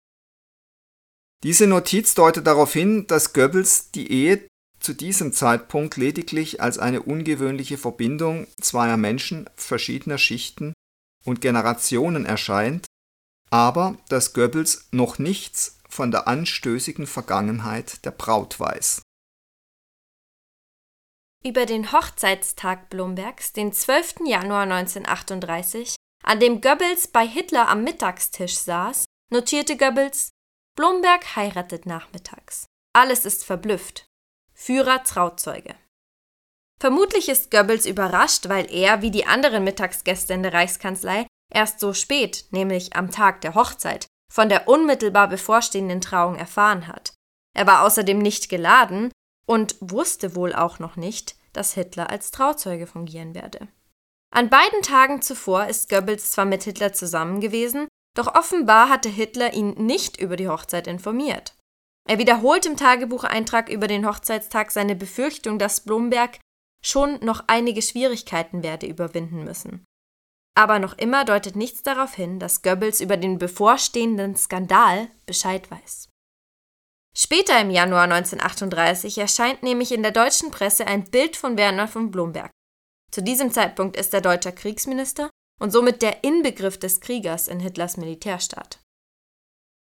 Diese 1.43 1.67
Notiz 1.67 2.13
deutet 2.13 2.47
darauf 2.47 2.71
hin, 2.71 3.08
dass 3.08 3.34
Goebbels 3.34 3.91
die 3.91 4.10
Ehe 4.10 4.47
zu 4.80 4.93
diesem 4.93 5.34
Zeitpunkt 5.34 5.97
lediglich 5.97 6.62
als 6.62 6.80
eine 6.80 7.01
ungewöhnliche 7.01 7.77
Verbindung 7.77 8.47
zweier 8.60 8.97
Menschen 8.97 9.49
verschiedener 9.56 10.17
Schichten 10.17 10.73
und 11.25 11.41
Generationen 11.41 12.25
erscheint, 12.25 12.86
aber 13.49 13.97
dass 14.08 14.34
Goebbels 14.34 14.88
noch 14.91 15.19
nichts 15.19 15.81
von 15.91 16.12
der 16.12 16.27
anstößigen 16.27 17.06
Vergangenheit 17.06 18.06
der 18.06 18.12
Braut 18.12 18.60
weiß. 18.60 19.01
Über 21.43 21.65
den 21.65 21.91
Hochzeitstag 21.91 22.89
Blombergs, 22.89 23.51
den 23.51 23.73
12. 23.73 24.21
Januar 24.25 24.63
1938, 24.63 25.95
an 26.23 26.39
dem 26.39 26.62
Goebbels 26.62 27.08
bei 27.08 27.27
Hitler 27.27 27.67
am 27.67 27.84
Mittagstisch 27.84 28.58
saß, 28.58 29.06
notierte 29.32 29.75
Goebbels 29.75 30.32
Blomberg 30.75 31.36
heiratet 31.36 31.86
nachmittags. 31.86 32.65
Alles 32.93 33.25
ist 33.25 33.43
verblüfft. 33.43 34.06
Führer 34.54 35.04
Trauzeuge. 35.04 35.75
Vermutlich 36.80 37.30
ist 37.30 37.51
Goebbels 37.51 37.86
überrascht, 37.86 38.47
weil 38.49 38.71
er, 38.71 39.01
wie 39.01 39.12
die 39.12 39.25
anderen 39.25 39.63
Mittagsgäste 39.63 40.34
in 40.34 40.43
der 40.43 40.54
Reichskanzlei, 40.54 41.27
erst 41.54 41.80
so 41.80 41.93
spät, 41.93 42.45
nämlich 42.51 42.95
am 42.95 43.12
Tag 43.12 43.41
der 43.41 43.56
Hochzeit, 43.56 44.08
von 44.32 44.48
der 44.48 44.70
unmittelbar 44.70 45.28
bevorstehenden 45.28 46.00
Trauung 46.00 46.36
erfahren 46.36 46.88
hat. 46.88 47.13
Er 47.54 47.67
war 47.67 47.84
außerdem 47.84 48.17
nicht 48.17 48.48
geladen 48.48 49.12
und 49.46 49.76
wusste 49.82 50.36
wohl 50.36 50.54
auch 50.54 50.80
noch 50.80 50.96
nicht, 50.96 51.36
dass 51.52 51.74
Hitler 51.74 52.10
als 52.10 52.32
Trauzeuge 52.32 52.88
fungieren 52.88 53.36
werde. 53.36 53.67
An 54.34 54.50
beiden 54.50 54.82
Tagen 54.84 55.22
zuvor 55.22 55.65
ist 55.65 55.89
Goebbels 55.89 56.32
zwar 56.32 56.46
mit 56.46 56.63
Hitler 56.63 56.94
zusammen 56.94 57.41
gewesen, 57.41 57.89
doch 58.15 58.34
offenbar 58.34 58.88
hatte 58.88 59.10
Hitler 59.10 59.54
ihn 59.54 59.72
nicht 59.72 60.17
über 60.17 60.38
die 60.38 60.48
Hochzeit 60.48 60.88
informiert. 60.88 61.56
Er 62.08 62.17
wiederholt 62.17 62.65
im 62.65 62.78
Tagebucheintrag 62.78 63.70
über 63.70 63.88
den 63.88 64.08
Hochzeitstag 64.08 64.72
seine 64.72 64.96
Befürchtung, 64.96 65.60
dass 65.60 65.82
Blomberg 65.82 66.39
schon 66.82 67.20
noch 67.24 67.44
einige 67.48 67.82
Schwierigkeiten 67.82 68.63
werde 68.63 68.88
überwinden 68.88 69.44
müssen. 69.44 69.84
Aber 70.62 70.78
noch 70.78 70.95
immer 71.00 71.26
deutet 71.26 71.56
nichts 71.56 71.82
darauf 71.82 72.13
hin, 72.13 72.38
dass 72.38 72.62
Goebbels 72.62 73.02
über 73.02 73.17
den 73.17 73.39
bevorstehenden 73.39 74.36
Skandal 74.36 75.10
Bescheid 75.26 75.71
weiß. 75.71 76.10
Später 77.17 77.60
im 77.60 77.71
Januar 77.71 78.04
1938 78.04 79.17
erscheint 79.17 79.63
nämlich 79.63 79.91
in 79.91 80.04
der 80.04 80.12
deutschen 80.12 80.52
Presse 80.52 80.86
ein 80.86 81.06
Bild 81.06 81.36
von 81.36 81.58
Werner 81.58 81.88
von 81.88 82.12
Blomberg. 82.12 82.52
Zu 83.12 83.24
diesem 83.24 83.52
Zeitpunkt 83.52 83.97
ist 83.97 84.13
er 84.13 84.21
deutscher 84.21 84.52
Kriegsminister 84.52 85.32
und 85.60 85.71
somit 85.71 86.04
der 86.04 86.24
Inbegriff 86.24 86.78
des 86.78 87.02
Kriegers 87.02 87.47
in 87.47 87.60
Hitlers 87.60 87.97
Militärstaat. 87.97 88.80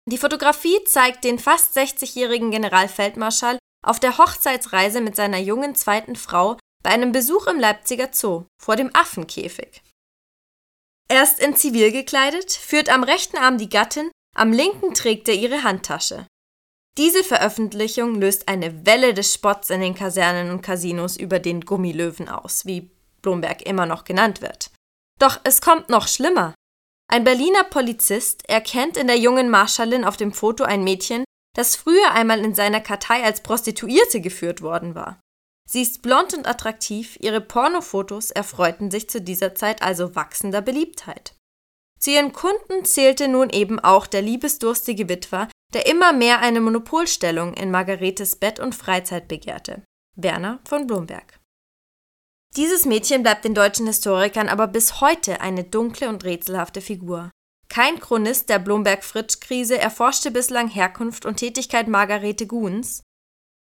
Die 0.09 0.17
Fotografie 0.17 0.81
zeigt 0.85 1.25
den 1.25 1.39
fast 1.39 1.77
60-jährigen 1.77 2.51
Generalfeldmarschall 2.51 3.59
auf 3.85 3.99
der 3.99 4.17
Hochzeitsreise 4.17 5.01
mit 5.01 5.17
seiner 5.17 5.39
jungen 5.39 5.75
zweiten 5.75 6.15
Frau 6.15 6.57
bei 6.83 6.91
einem 6.91 7.11
Besuch 7.11 7.47
im 7.47 7.59
Leipziger 7.59 8.07
Zoo 8.13 8.45
vor 8.57 8.77
dem 8.77 8.95
Affenkäfig. 8.95 9.81
Er 11.09 11.23
ist 11.23 11.39
in 11.39 11.55
Zivil 11.55 11.91
gekleidet, 11.91 12.51
führt 12.51 12.89
am 12.89 13.03
rechten 13.03 13.37
Arm 13.37 13.57
die 13.57 13.69
Gattin, 13.69 14.11
am 14.35 14.51
linken 14.51 14.93
trägt 14.93 15.27
er 15.27 15.35
ihre 15.35 15.63
Handtasche. 15.63 16.25
Diese 16.97 17.23
Veröffentlichung 17.23 18.15
löst 18.15 18.47
eine 18.47 18.85
Welle 18.85 19.13
des 19.13 19.33
Spotts 19.33 19.69
in 19.69 19.81
den 19.81 19.95
Kasernen 19.95 20.51
und 20.51 20.61
Casinos 20.61 21.17
über 21.17 21.39
den 21.39 21.61
Gummilöwen 21.61 22.29
aus, 22.29 22.65
wie 22.65 22.91
Blomberg 23.21 23.63
immer 23.63 23.85
noch 23.85 24.03
genannt 24.03 24.41
wird. 24.41 24.69
Doch 25.19 25.39
es 25.43 25.61
kommt 25.61 25.89
noch 25.89 26.07
schlimmer. 26.07 26.53
Ein 27.11 27.23
Berliner 27.23 27.63
Polizist 27.63 28.47
erkennt 28.47 28.97
in 28.97 29.07
der 29.07 29.17
jungen 29.17 29.49
Marschallin 29.49 30.05
auf 30.05 30.17
dem 30.17 30.33
Foto 30.33 30.63
ein 30.63 30.83
Mädchen, 30.83 31.23
das 31.55 31.75
früher 31.75 32.11
einmal 32.11 32.43
in 32.43 32.55
seiner 32.55 32.81
Kartei 32.81 33.23
als 33.23 33.41
Prostituierte 33.41 34.21
geführt 34.21 34.61
worden 34.61 34.95
war. 34.95 35.19
Sie 35.73 35.81
ist 35.81 36.03
blond 36.03 36.35
und 36.35 36.47
attraktiv, 36.47 37.17
ihre 37.19 37.41
Pornofotos 37.41 38.29
erfreuten 38.29 38.91
sich 38.91 39.09
zu 39.09 39.19
dieser 39.19 39.55
Zeit 39.55 39.81
also 39.81 40.13
wachsender 40.13 40.61
Beliebtheit. 40.61 41.35
Zu 41.99 42.11
ihren 42.11 42.31
Kunden 42.31 42.85
zählte 42.85 43.27
nun 43.27 43.49
eben 43.49 43.79
auch 43.79 44.05
der 44.05 44.21
liebesdurstige 44.21 45.09
Witwer, 45.09 45.49
der 45.73 45.87
immer 45.87 46.13
mehr 46.13 46.41
eine 46.41 46.61
Monopolstellung 46.61 47.55
in 47.55 47.71
Margaretes 47.71 48.35
Bett 48.35 48.59
und 48.59 48.75
Freizeit 48.75 49.27
begehrte, 49.27 49.83
Werner 50.15 50.59
von 50.63 50.85
Blomberg. 50.85 51.39
Dieses 52.55 52.85
Mädchen 52.85 53.23
bleibt 53.23 53.43
den 53.43 53.55
deutschen 53.55 53.87
Historikern 53.87 54.49
aber 54.49 54.67
bis 54.67 55.01
heute 55.01 55.41
eine 55.41 55.63
dunkle 55.63 56.07
und 56.07 56.23
rätselhafte 56.23 56.81
Figur. 56.81 57.31
Kein 57.67 57.99
Chronist 57.99 58.47
der 58.49 58.59
Blomberg-Fritsch-Krise 58.59 59.79
erforschte 59.79 60.29
bislang 60.29 60.67
Herkunft 60.67 61.25
und 61.25 61.37
Tätigkeit 61.37 61.87
Margarete 61.87 62.45
Guhns, 62.45 63.01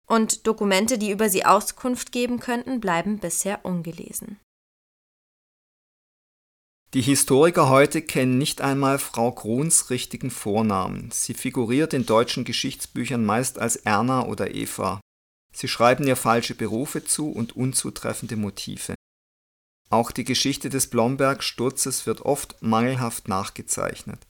und 0.09 0.47
Dokumente, 0.47 0.97
die 0.97 1.11
über 1.11 1.29
sie 1.29 1.45
Auskunft 1.45 2.11
geben 2.11 2.39
könnten, 2.39 2.81
bleiben 2.81 3.19
bisher 3.19 3.63
ungelesen. 3.63 4.39
Die 6.95 7.01
Historiker 7.01 7.69
heute 7.69 8.01
kennen 8.01 8.39
nicht 8.39 8.61
einmal 8.61 8.97
Frau 8.97 9.31
Kruns 9.31 9.91
richtigen 9.91 10.31
Vornamen. 10.31 11.11
Sie 11.11 11.35
figuriert 11.35 11.93
in 11.93 12.07
deutschen 12.07 12.45
Geschichtsbüchern 12.45 13.23
meist 13.23 13.59
als 13.59 13.75
Erna 13.75 14.25
oder 14.25 14.55
Eva. 14.55 14.99
Sie 15.53 15.67
schreiben 15.67 16.07
ihr 16.07 16.15
falsche 16.15 16.55
Berufe 16.55 17.03
zu 17.03 17.29
und 17.29 17.55
unzutreffende 17.55 18.37
Motive. 18.37 18.95
Auch 19.91 20.09
die 20.09 20.23
Geschichte 20.23 20.69
des 20.69 20.87
Blomberg-Sturzes 20.87 22.07
wird 22.07 22.21
oft 22.21 22.59
mangelhaft 22.61 23.27
nachgezeichnet. 23.27 24.25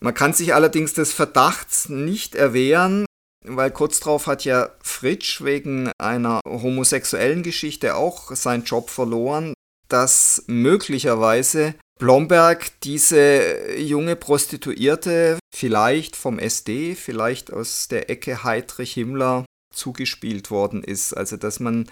Man 0.00 0.14
kann 0.14 0.32
sich 0.32 0.54
allerdings 0.54 0.94
des 0.94 1.12
Verdachts 1.12 1.88
nicht 1.88 2.34
erwehren, 2.34 3.06
weil 3.44 3.70
kurz 3.70 4.00
darauf 4.00 4.26
hat 4.26 4.44
ja 4.44 4.70
Fritsch 4.82 5.42
wegen 5.42 5.90
einer 5.98 6.40
homosexuellen 6.46 7.42
Geschichte 7.42 7.96
auch 7.96 8.34
seinen 8.34 8.64
Job 8.64 8.90
verloren, 8.90 9.54
dass 9.88 10.44
möglicherweise 10.46 11.74
Blomberg 11.98 12.80
diese 12.80 13.76
junge 13.76 14.16
Prostituierte 14.16 15.38
vielleicht 15.54 16.16
vom 16.16 16.38
SD, 16.38 16.94
vielleicht 16.94 17.52
aus 17.52 17.88
der 17.88 18.10
Ecke 18.10 18.42
Heidrich 18.42 18.94
Himmler 18.94 19.44
zugespielt 19.72 20.50
worden 20.50 20.82
ist. 20.82 21.12
Also 21.12 21.36
dass 21.36 21.60
man 21.60 21.88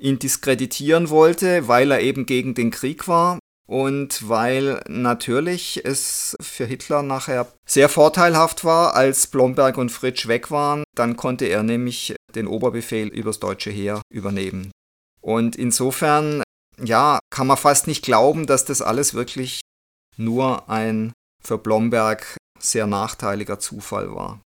ihn 0.00 0.18
diskreditieren 0.18 1.10
wollte, 1.10 1.68
weil 1.68 1.90
er 1.90 2.00
eben 2.00 2.26
gegen 2.26 2.54
den 2.54 2.70
Krieg 2.70 3.06
war 3.06 3.38
und 3.66 4.28
weil 4.28 4.82
natürlich 4.88 5.84
es 5.84 6.36
für 6.40 6.66
Hitler 6.66 7.02
nachher 7.02 7.50
sehr 7.66 7.88
vorteilhaft 7.88 8.64
war, 8.64 8.94
als 8.94 9.26
Blomberg 9.26 9.78
und 9.78 9.90
Fritsch 9.90 10.28
weg 10.28 10.50
waren, 10.50 10.84
dann 10.94 11.16
konnte 11.16 11.46
er 11.46 11.62
nämlich 11.62 12.14
den 12.34 12.46
Oberbefehl 12.46 13.08
übers 13.08 13.40
deutsche 13.40 13.70
Heer 13.70 14.02
übernehmen. 14.12 14.70
Und 15.20 15.56
insofern, 15.56 16.42
ja, 16.82 17.18
kann 17.30 17.46
man 17.46 17.56
fast 17.56 17.86
nicht 17.86 18.04
glauben, 18.04 18.46
dass 18.46 18.66
das 18.66 18.82
alles 18.82 19.14
wirklich 19.14 19.60
nur 20.16 20.68
ein 20.68 21.12
für 21.42 21.58
Blomberg 21.58 22.36
sehr 22.58 22.86
nachteiliger 22.86 23.58
Zufall 23.58 24.14
war. 24.14 24.40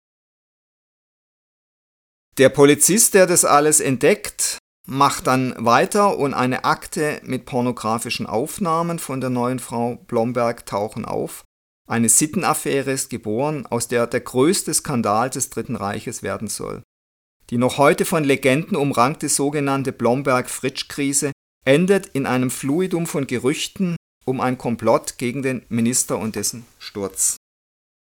Der 2.38 2.50
Polizist, 2.50 3.14
der 3.14 3.28
das 3.28 3.46
alles 3.46 3.80
entdeckt, 3.80 4.58
macht 4.86 5.28
dann 5.28 5.54
weiter 5.58 6.18
und 6.18 6.34
eine 6.34 6.64
Akte 6.64 7.22
mit 7.24 7.46
pornografischen 7.46 8.26
Aufnahmen 8.26 9.00
von 9.00 9.22
der 9.22 9.30
neuen 9.30 9.60
Frau 9.60 9.96
Blomberg 10.08 10.66
tauchen 10.66 11.06
auf. 11.06 11.44
Eine 11.88 12.10
Sittenaffäre 12.10 12.92
ist 12.92 13.10
geboren, 13.10 13.66
aus 13.68 13.88
der 13.88 14.08
der 14.08 14.22
größte 14.22 14.74
Skandal 14.74 15.30
des 15.30 15.50
Dritten 15.50 15.76
Reiches 15.76 16.24
werden 16.24 16.48
soll. 16.48 16.82
Die 17.52 17.58
noch 17.58 17.78
heute 17.78 18.06
von 18.06 18.24
Legenden 18.24 18.76
umrankte 18.76 19.30
sogenannte 19.30 19.92
Blomberg-Fritsch-Krise 19.92 21.32
endet 21.64 22.08
in 22.08 22.26
einem 22.26 22.50
Fluidum 22.50 23.06
von 23.06 23.28
Gerüchten 23.28 23.96
um 24.26 24.42
ein 24.42 24.58
Komplott 24.58 25.18
gegen 25.20 25.44
den 25.44 25.64
Minister 25.70 26.18
und 26.18 26.36
dessen 26.36 26.66
Sturz. 26.80 27.38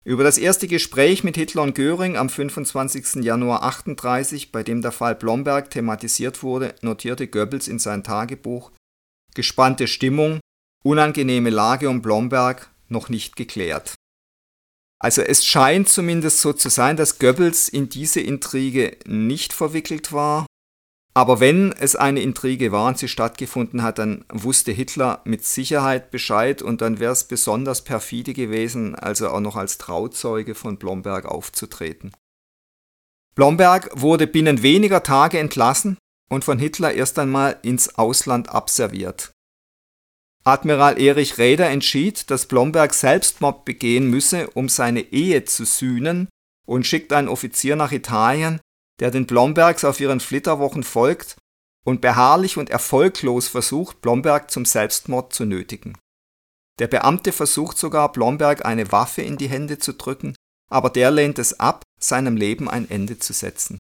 Über 0.05 0.23
das 0.23 0.37
erste 0.37 0.67
Gespräch 0.67 1.23
mit 1.23 1.35
Hitler 1.35 1.63
und 1.63 1.73
Göring 1.73 2.15
am 2.15 2.29
25. 2.29 3.23
Januar 3.23 3.63
38, 3.63 4.51
bei 4.51 4.61
dem 4.61 4.83
der 4.83 4.91
Fall 4.91 5.15
Blomberg 5.15 5.71
thematisiert 5.71 6.43
wurde, 6.43 6.75
notierte 6.81 7.27
Goebbels 7.27 7.67
in 7.67 7.79
sein 7.79 8.03
Tagebuch 8.03 8.71
Gespannte 9.33 9.87
Stimmung, 9.87 10.39
unangenehme 10.83 11.49
Lage 11.49 11.89
um 11.89 12.03
Blomberg, 12.03 12.69
noch 12.87 13.09
nicht 13.09 13.35
geklärt. 13.35 13.95
Also 14.99 15.23
es 15.23 15.43
scheint 15.43 15.89
zumindest 15.89 16.39
so 16.39 16.53
zu 16.53 16.69
sein, 16.69 16.97
dass 16.97 17.17
Goebbels 17.17 17.67
in 17.67 17.89
diese 17.89 18.21
Intrige 18.21 18.97
nicht 19.07 19.53
verwickelt 19.53 20.13
war 20.13 20.45
aber 21.17 21.39
wenn 21.39 21.71
es 21.71 21.95
eine 21.95 22.19
Intrige 22.19 22.73
war 22.73 22.87
und 22.87 22.97
sie 22.97 23.07
stattgefunden 23.07 23.83
hat, 23.83 23.99
dann 23.99 24.25
wusste 24.29 24.73
Hitler 24.73 25.21
mit 25.23 25.45
Sicherheit 25.45 26.11
Bescheid 26.11 26.61
und 26.61 26.81
dann 26.81 26.99
wäre 26.99 27.13
es 27.13 27.23
besonders 27.23 27.85
perfide 27.85 28.33
gewesen, 28.33 28.95
also 28.95 29.29
auch 29.29 29.39
noch 29.39 29.55
als 29.55 29.77
Trauzeuge 29.77 30.55
von 30.55 30.77
Blomberg 30.77 31.25
aufzutreten. 31.25 32.11
Blomberg 33.33 33.89
wurde 33.93 34.27
binnen 34.27 34.61
weniger 34.61 35.03
Tage 35.03 35.39
entlassen 35.39 35.97
und 36.29 36.43
von 36.43 36.59
Hitler 36.59 36.93
erst 36.93 37.17
einmal 37.17 37.59
ins 37.61 37.95
Ausland 37.97 38.49
abserviert. 38.49 39.31
Admiral 40.43 40.99
Erich 40.99 41.37
Räder 41.37 41.69
entschied, 41.69 42.29
dass 42.29 42.45
Blomberg 42.45 42.93
Selbstmord 42.93 43.63
begehen 43.63 44.09
müsse, 44.09 44.49
um 44.49 44.67
seine 44.67 44.99
Ehe 45.13 45.45
zu 45.45 45.63
sühnen 45.63 46.27
und 46.67 46.85
schickt 46.85 47.13
einen 47.13 47.29
Offizier 47.29 47.77
nach 47.77 47.93
Italien, 47.93 48.59
der 48.99 49.11
den 49.11 49.27
Blombergs 49.27 49.83
auf 49.83 49.99
ihren 49.99 50.19
Flitterwochen 50.19 50.83
folgt 50.83 51.37
und 51.85 52.01
beharrlich 52.01 52.57
und 52.57 52.69
erfolglos 52.69 53.47
versucht, 53.47 54.01
Blomberg 54.01 54.49
zum 54.51 54.65
Selbstmord 54.65 55.33
zu 55.33 55.45
nötigen. 55.45 55.97
Der 56.79 56.87
Beamte 56.87 57.31
versucht 57.31 57.77
sogar, 57.77 58.11
Blomberg 58.11 58.65
eine 58.65 58.91
Waffe 58.91 59.21
in 59.21 59.37
die 59.37 59.47
Hände 59.47 59.79
zu 59.79 59.93
drücken, 59.93 60.35
aber 60.69 60.89
der 60.89 61.11
lehnt 61.11 61.39
es 61.39 61.59
ab, 61.59 61.83
seinem 61.99 62.35
Leben 62.35 62.69
ein 62.69 62.89
Ende 62.89 63.19
zu 63.19 63.33
setzen. 63.33 63.77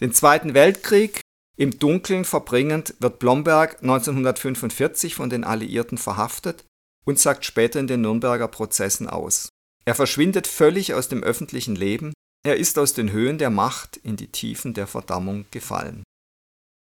Den 0.00 0.12
Zweiten 0.12 0.54
Weltkrieg 0.54 1.20
im 1.56 1.78
Dunkeln 1.78 2.24
verbringend 2.24 2.94
wird 2.98 3.18
Blomberg 3.18 3.82
1945 3.82 5.14
von 5.14 5.30
den 5.30 5.44
Alliierten 5.44 5.98
verhaftet 5.98 6.64
und 7.04 7.18
sagt 7.18 7.44
später 7.44 7.80
in 7.80 7.86
den 7.86 8.02
Nürnberger 8.02 8.48
Prozessen 8.48 9.08
aus. 9.08 9.48
Er 9.84 9.94
verschwindet 9.94 10.46
völlig 10.46 10.92
aus 10.94 11.08
dem 11.08 11.22
öffentlichen 11.22 11.76
Leben 11.76 12.12
er 12.46 12.56
ist 12.56 12.78
aus 12.78 12.94
den 12.94 13.10
Höhen 13.10 13.38
der 13.38 13.50
Macht 13.50 13.96
in 13.96 14.16
die 14.16 14.28
Tiefen 14.28 14.72
der 14.72 14.86
Verdammung 14.86 15.46
gefallen. 15.50 16.04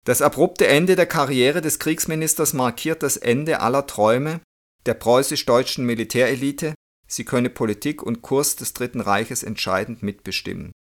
Das 0.05 0.21
abrupte 0.21 0.67
Ende 0.67 0.97
der 0.97 1.05
Karriere 1.05 1.61
des 1.61 1.79
Kriegsministers 1.79 2.51
markiert 2.51 3.01
das 3.01 3.15
Ende 3.15 3.61
aller 3.61 3.87
Träume 3.87 4.41
der 4.85 4.95
preußisch-deutschen 4.95 5.85
Militärelite, 5.85 6.75
sie 7.07 7.23
könne 7.23 7.49
Politik 7.49 8.03
und 8.03 8.21
Kurs 8.21 8.57
des 8.57 8.73
Dritten 8.73 8.99
Reiches 8.99 9.43
entscheidend 9.43 10.03
mitbestimmen. 10.03 10.73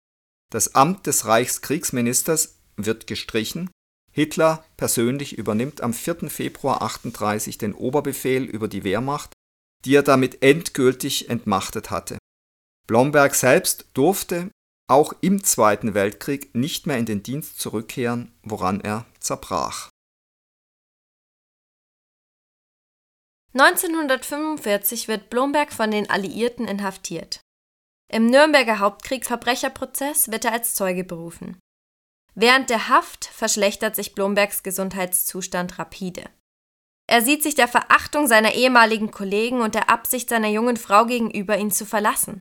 Das 0.51 0.75
Amt 0.75 1.07
des 1.07 1.27
Reichskriegsministers 1.27 2.57
wird 2.77 3.07
gestrichen. 3.07 3.71
Hitler 4.11 4.65
persönlich 4.79 5.37
übernimmt 5.37 5.83
am 5.83 5.93
4. 5.93 6.31
Februar 6.31 6.81
38 6.81 7.59
den 7.59 7.75
Oberbefehl 7.75 8.45
über 8.45 8.69
die 8.69 8.85
Wehrmacht, 8.85 9.33
die 9.85 9.95
er 9.95 10.03
damit 10.03 10.43
endgültig 10.43 11.29
entmachtet 11.29 11.91
hatte. 11.91 12.17
Blomberg 12.87 13.35
selbst 13.35 13.85
durfte 13.93 14.51
auch 14.91 15.13
im 15.21 15.45
Zweiten 15.45 15.95
Weltkrieg 15.95 16.55
nicht 16.55 16.87
mehr 16.87 16.99
in 16.99 17.07
den 17.07 17.23
Dienst 17.23 17.61
zurückkehren, 17.61 18.33
woran 18.43 18.81
er 18.81 19.07
zerbrach. 19.21 19.89
1945 23.53 25.09
wird 25.09 25.31
Blomberg 25.31 25.73
von 25.73 25.91
den 25.91 26.09
Alliierten 26.09 26.69
inhaftiert. 26.69 27.41
Im 28.13 28.27
Nürnberger 28.27 28.81
Hauptkriegsverbrecherprozess 28.81 30.31
wird 30.31 30.45
er 30.45 30.53
als 30.53 30.75
Zeuge 30.75 31.05
berufen. 31.05 31.59
Während 32.35 32.71
der 32.71 32.89
Haft 32.89 33.25
verschlechtert 33.25 33.97
sich 33.97 34.15
Blombergs 34.15 34.63
Gesundheitszustand 34.63 35.79
rapide. 35.79 36.31
Er 37.09 37.23
sieht 37.23 37.43
sich 37.43 37.57
der 37.57 37.69
Verachtung 37.69 38.29
seiner 38.29 38.55
ehemaligen 38.55 39.11
Kollegen 39.11 39.63
und 39.63 39.75
der 39.75 39.91
Absicht 39.91 40.29
seiner 40.29 40.49
jungen 40.49 40.77
Frau 40.77 41.07
gegenüber, 41.07 41.59
ihn 41.59 41.73
zu 41.73 41.87
verlassen. 41.87 42.41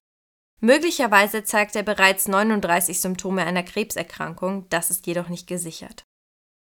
Möglicherweise 0.62 1.44
zeigt 1.44 1.76
er 1.76 1.84
bereits 1.84 2.28
39 2.28 3.00
Symptome 3.00 3.46
einer 3.46 3.64
Krebserkrankung, 3.64 4.68
das 4.70 4.90
ist 4.90 5.08
jedoch 5.08 5.30
nicht 5.30 5.48
gesichert. 5.48 6.04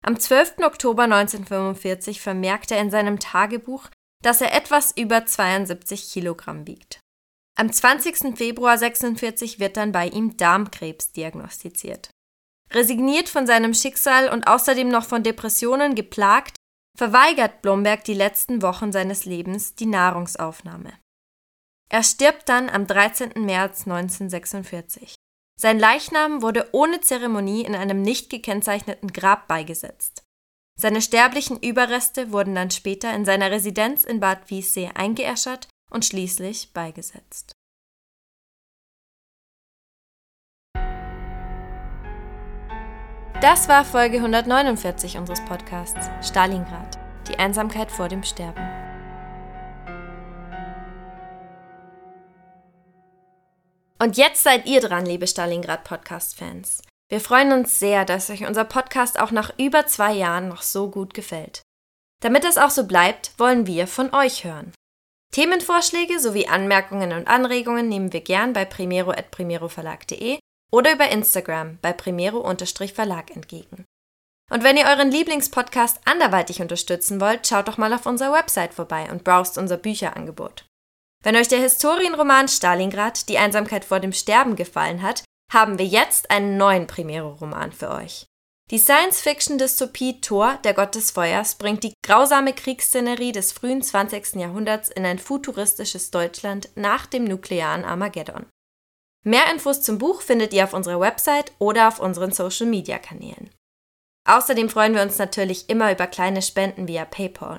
Am 0.04 0.20
12. 0.20 0.60
Oktober 0.64 1.04
1945 1.04 2.22
vermerkt 2.22 2.72
er 2.72 2.80
in 2.82 2.92
seinem 2.92 3.20
Tagebuch, 3.20 3.90
dass 4.24 4.42
er 4.42 4.54
etwas 4.54 4.96
über 4.96 5.26
72 5.26 6.12
Kilogramm 6.12 6.68
wiegt. 6.68 7.00
Am 7.58 7.72
20. 7.72 8.38
Februar 8.38 8.74
1946 8.74 9.60
wird 9.60 9.78
dann 9.78 9.92
bei 9.92 10.08
ihm 10.08 10.38
Darmkrebs 10.38 11.12
diagnostiziert. 11.12 12.10
Resigniert 12.72 13.28
von 13.28 13.48
seinem 13.48 13.74
Schicksal 13.74 14.30
und 14.30 14.48
außerdem 14.48 14.88
noch 14.88 15.06
von 15.06 15.24
Depressionen 15.24 15.96
geplagt, 15.96 16.56
verweigert 16.98 17.62
Blomberg 17.62 18.04
die 18.04 18.14
letzten 18.14 18.62
Wochen 18.62 18.92
seines 18.92 19.26
Lebens 19.26 19.76
die 19.76 19.88
Nahrungsaufnahme. 19.88 20.94
Er 21.90 22.04
stirbt 22.04 22.48
dann 22.48 22.70
am 22.70 22.86
13. 22.86 23.32
März 23.36 23.88
1946. 23.88 25.16
Sein 25.60 25.80
Leichnam 25.80 26.42
wurde 26.42 26.70
ohne 26.72 27.02
Zeremonie 27.02 27.66
in 27.66 27.76
einem 27.76 28.02
nicht 28.02 28.30
gekennzeichneten 28.30 29.12
Grab 29.12 29.48
beigesetzt. 29.48 30.24
Seine 30.80 31.02
sterblichen 31.02 31.60
Überreste 31.60 32.32
wurden 32.32 32.56
dann 32.56 32.72
später 32.72 33.14
in 33.14 33.26
seiner 33.26 33.52
Residenz 33.52 34.06
in 34.06 34.22
Bad 34.22 34.50
Wiessee 34.50 34.92
eingeäschert 34.94 35.68
und 35.92 36.06
schließlich 36.06 36.72
beigesetzt. 36.74 37.52
Das 43.42 43.68
war 43.68 43.84
Folge 43.84 44.18
149 44.18 45.18
unseres 45.18 45.44
Podcasts 45.44 46.10
Stalingrad, 46.26 47.00
die 47.28 47.40
Einsamkeit 47.40 47.92
vor 47.92 48.08
dem 48.08 48.24
Sterben. 48.24 48.79
Und 54.02 54.16
jetzt 54.16 54.44
seid 54.44 54.66
ihr 54.66 54.80
dran, 54.80 55.06
liebe 55.06 55.28
Stalingrad 55.28 55.84
Podcast-Fans. 55.84 56.82
Wir 57.10 57.20
freuen 57.20 57.52
uns 57.52 57.80
sehr, 57.80 58.06
dass 58.06 58.30
euch 58.30 58.48
unser 58.48 58.64
Podcast 58.64 59.20
auch 59.20 59.32
nach 59.32 59.52
über 59.58 59.88
zwei 59.88 60.14
Jahren 60.14 60.48
noch 60.48 60.62
so 60.62 60.90
gut 60.90 61.14
gefällt. 61.14 61.64
Damit 62.22 62.46
es 62.46 62.58
auch 62.58 62.70
so 62.70 62.86
bleibt, 62.86 63.34
wollen 63.38 63.68
wir 63.68 63.88
von 63.88 64.14
euch 64.14 64.46
hören. 64.46 64.74
Themenvorschläge 65.34 66.20
sowie 66.20 66.48
Anmerkungen 66.48 67.12
und 67.12 67.28
Anregungen 67.28 67.90
nehmen 67.90 68.14
wir 68.14 68.22
gern 68.22 68.54
bei 68.54 68.64
primero.primeroverlag.de 68.64 70.40
oder 70.72 70.94
über 70.94 71.10
Instagram 71.10 71.78
bei 71.82 71.92
primero-verlag 71.92 73.36
entgegen. 73.36 73.86
Und 74.50 74.64
wenn 74.64 74.78
ihr 74.78 74.86
euren 74.86 75.12
Lieblingspodcast 75.12 76.00
anderweitig 76.06 76.62
unterstützen 76.62 77.20
wollt, 77.20 77.48
schaut 77.48 77.68
doch 77.68 77.78
mal 77.78 77.94
auf 77.94 78.06
unserer 78.06 78.34
Website 78.34 78.74
vorbei 78.74 79.10
und 79.12 79.24
browst 79.24 79.58
unser 79.58 79.78
Bücherangebot. 79.78 80.69
Wenn 81.24 81.36
euch 81.36 81.50
der 81.50 81.60
Historienroman 81.60 82.48
Stalingrad, 82.48 83.28
die 83.28 83.38
Einsamkeit 83.38 83.84
vor 83.84 84.00
dem 84.00 84.14
Sterben 84.14 84.56
gefallen 84.56 85.02
hat, 85.02 85.24
haben 85.52 85.78
wir 85.78 85.86
jetzt 85.86 86.32
einen 86.32 86.58
neuen 86.58 86.88
Primero-Roman 86.88 87.72
für 87.72 87.90
euch. 87.90 88.26
Die 88.72 88.78
Science-Fiction-Dystopie 88.78 90.22
Thor, 90.22 90.60
der 90.64 90.76
Gott 90.76 90.94
des 90.94 91.10
Feuers, 91.10 91.56
bringt 91.56 91.84
die 91.84 91.94
grausame 92.06 92.54
Kriegsszenerie 92.54 93.32
des 93.32 93.52
frühen 93.52 93.82
20. 93.82 94.36
Jahrhunderts 94.36 94.90
in 94.90 95.06
ein 95.06 95.18
futuristisches 95.18 96.12
Deutschland 96.12 96.70
nach 96.76 97.08
dem 97.08 97.24
nuklearen 97.24 97.84
Armageddon. 97.84 98.46
Mehr 99.26 99.52
Infos 99.52 99.82
zum 99.82 99.98
Buch 99.98 100.22
findet 100.22 100.54
ihr 100.54 100.64
auf 100.64 100.74
unserer 100.74 101.00
Website 101.00 101.52
oder 101.58 101.88
auf 101.88 102.00
unseren 102.00 102.32
Social-Media-Kanälen. 102.32 103.50
Außerdem 104.28 104.70
freuen 104.70 104.94
wir 104.94 105.02
uns 105.02 105.18
natürlich 105.18 105.68
immer 105.70 105.92
über 105.92 106.06
kleine 106.06 106.44
Spenden 106.44 106.88
via 106.88 107.06
PayPal. 107.06 107.58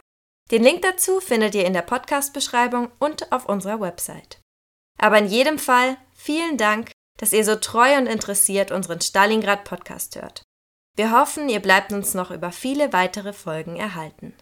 Den 0.50 0.64
Link 0.64 0.82
dazu 0.82 1.20
findet 1.20 1.54
ihr 1.54 1.64
in 1.64 1.72
der 1.72 1.82
Podcast-Beschreibung 1.82 2.90
und 2.98 3.30
auf 3.30 3.46
unserer 3.46 3.80
Website. 3.80 4.40
Aber 4.98 5.18
in 5.18 5.26
jedem 5.26 5.58
Fall 5.58 5.96
vielen 6.12 6.56
Dank, 6.56 6.90
dass 7.18 7.32
ihr 7.32 7.44
so 7.44 7.54
treu 7.56 7.96
und 7.96 8.06
interessiert 8.06 8.72
unseren 8.72 9.00
Stalingrad 9.00 9.64
Podcast 9.64 10.16
hört. 10.16 10.42
Wir 10.96 11.12
hoffen, 11.12 11.48
ihr 11.48 11.60
bleibt 11.60 11.92
uns 11.92 12.14
noch 12.14 12.30
über 12.30 12.50
viele 12.50 12.92
weitere 12.92 13.32
Folgen 13.32 13.76
erhalten. 13.76 14.34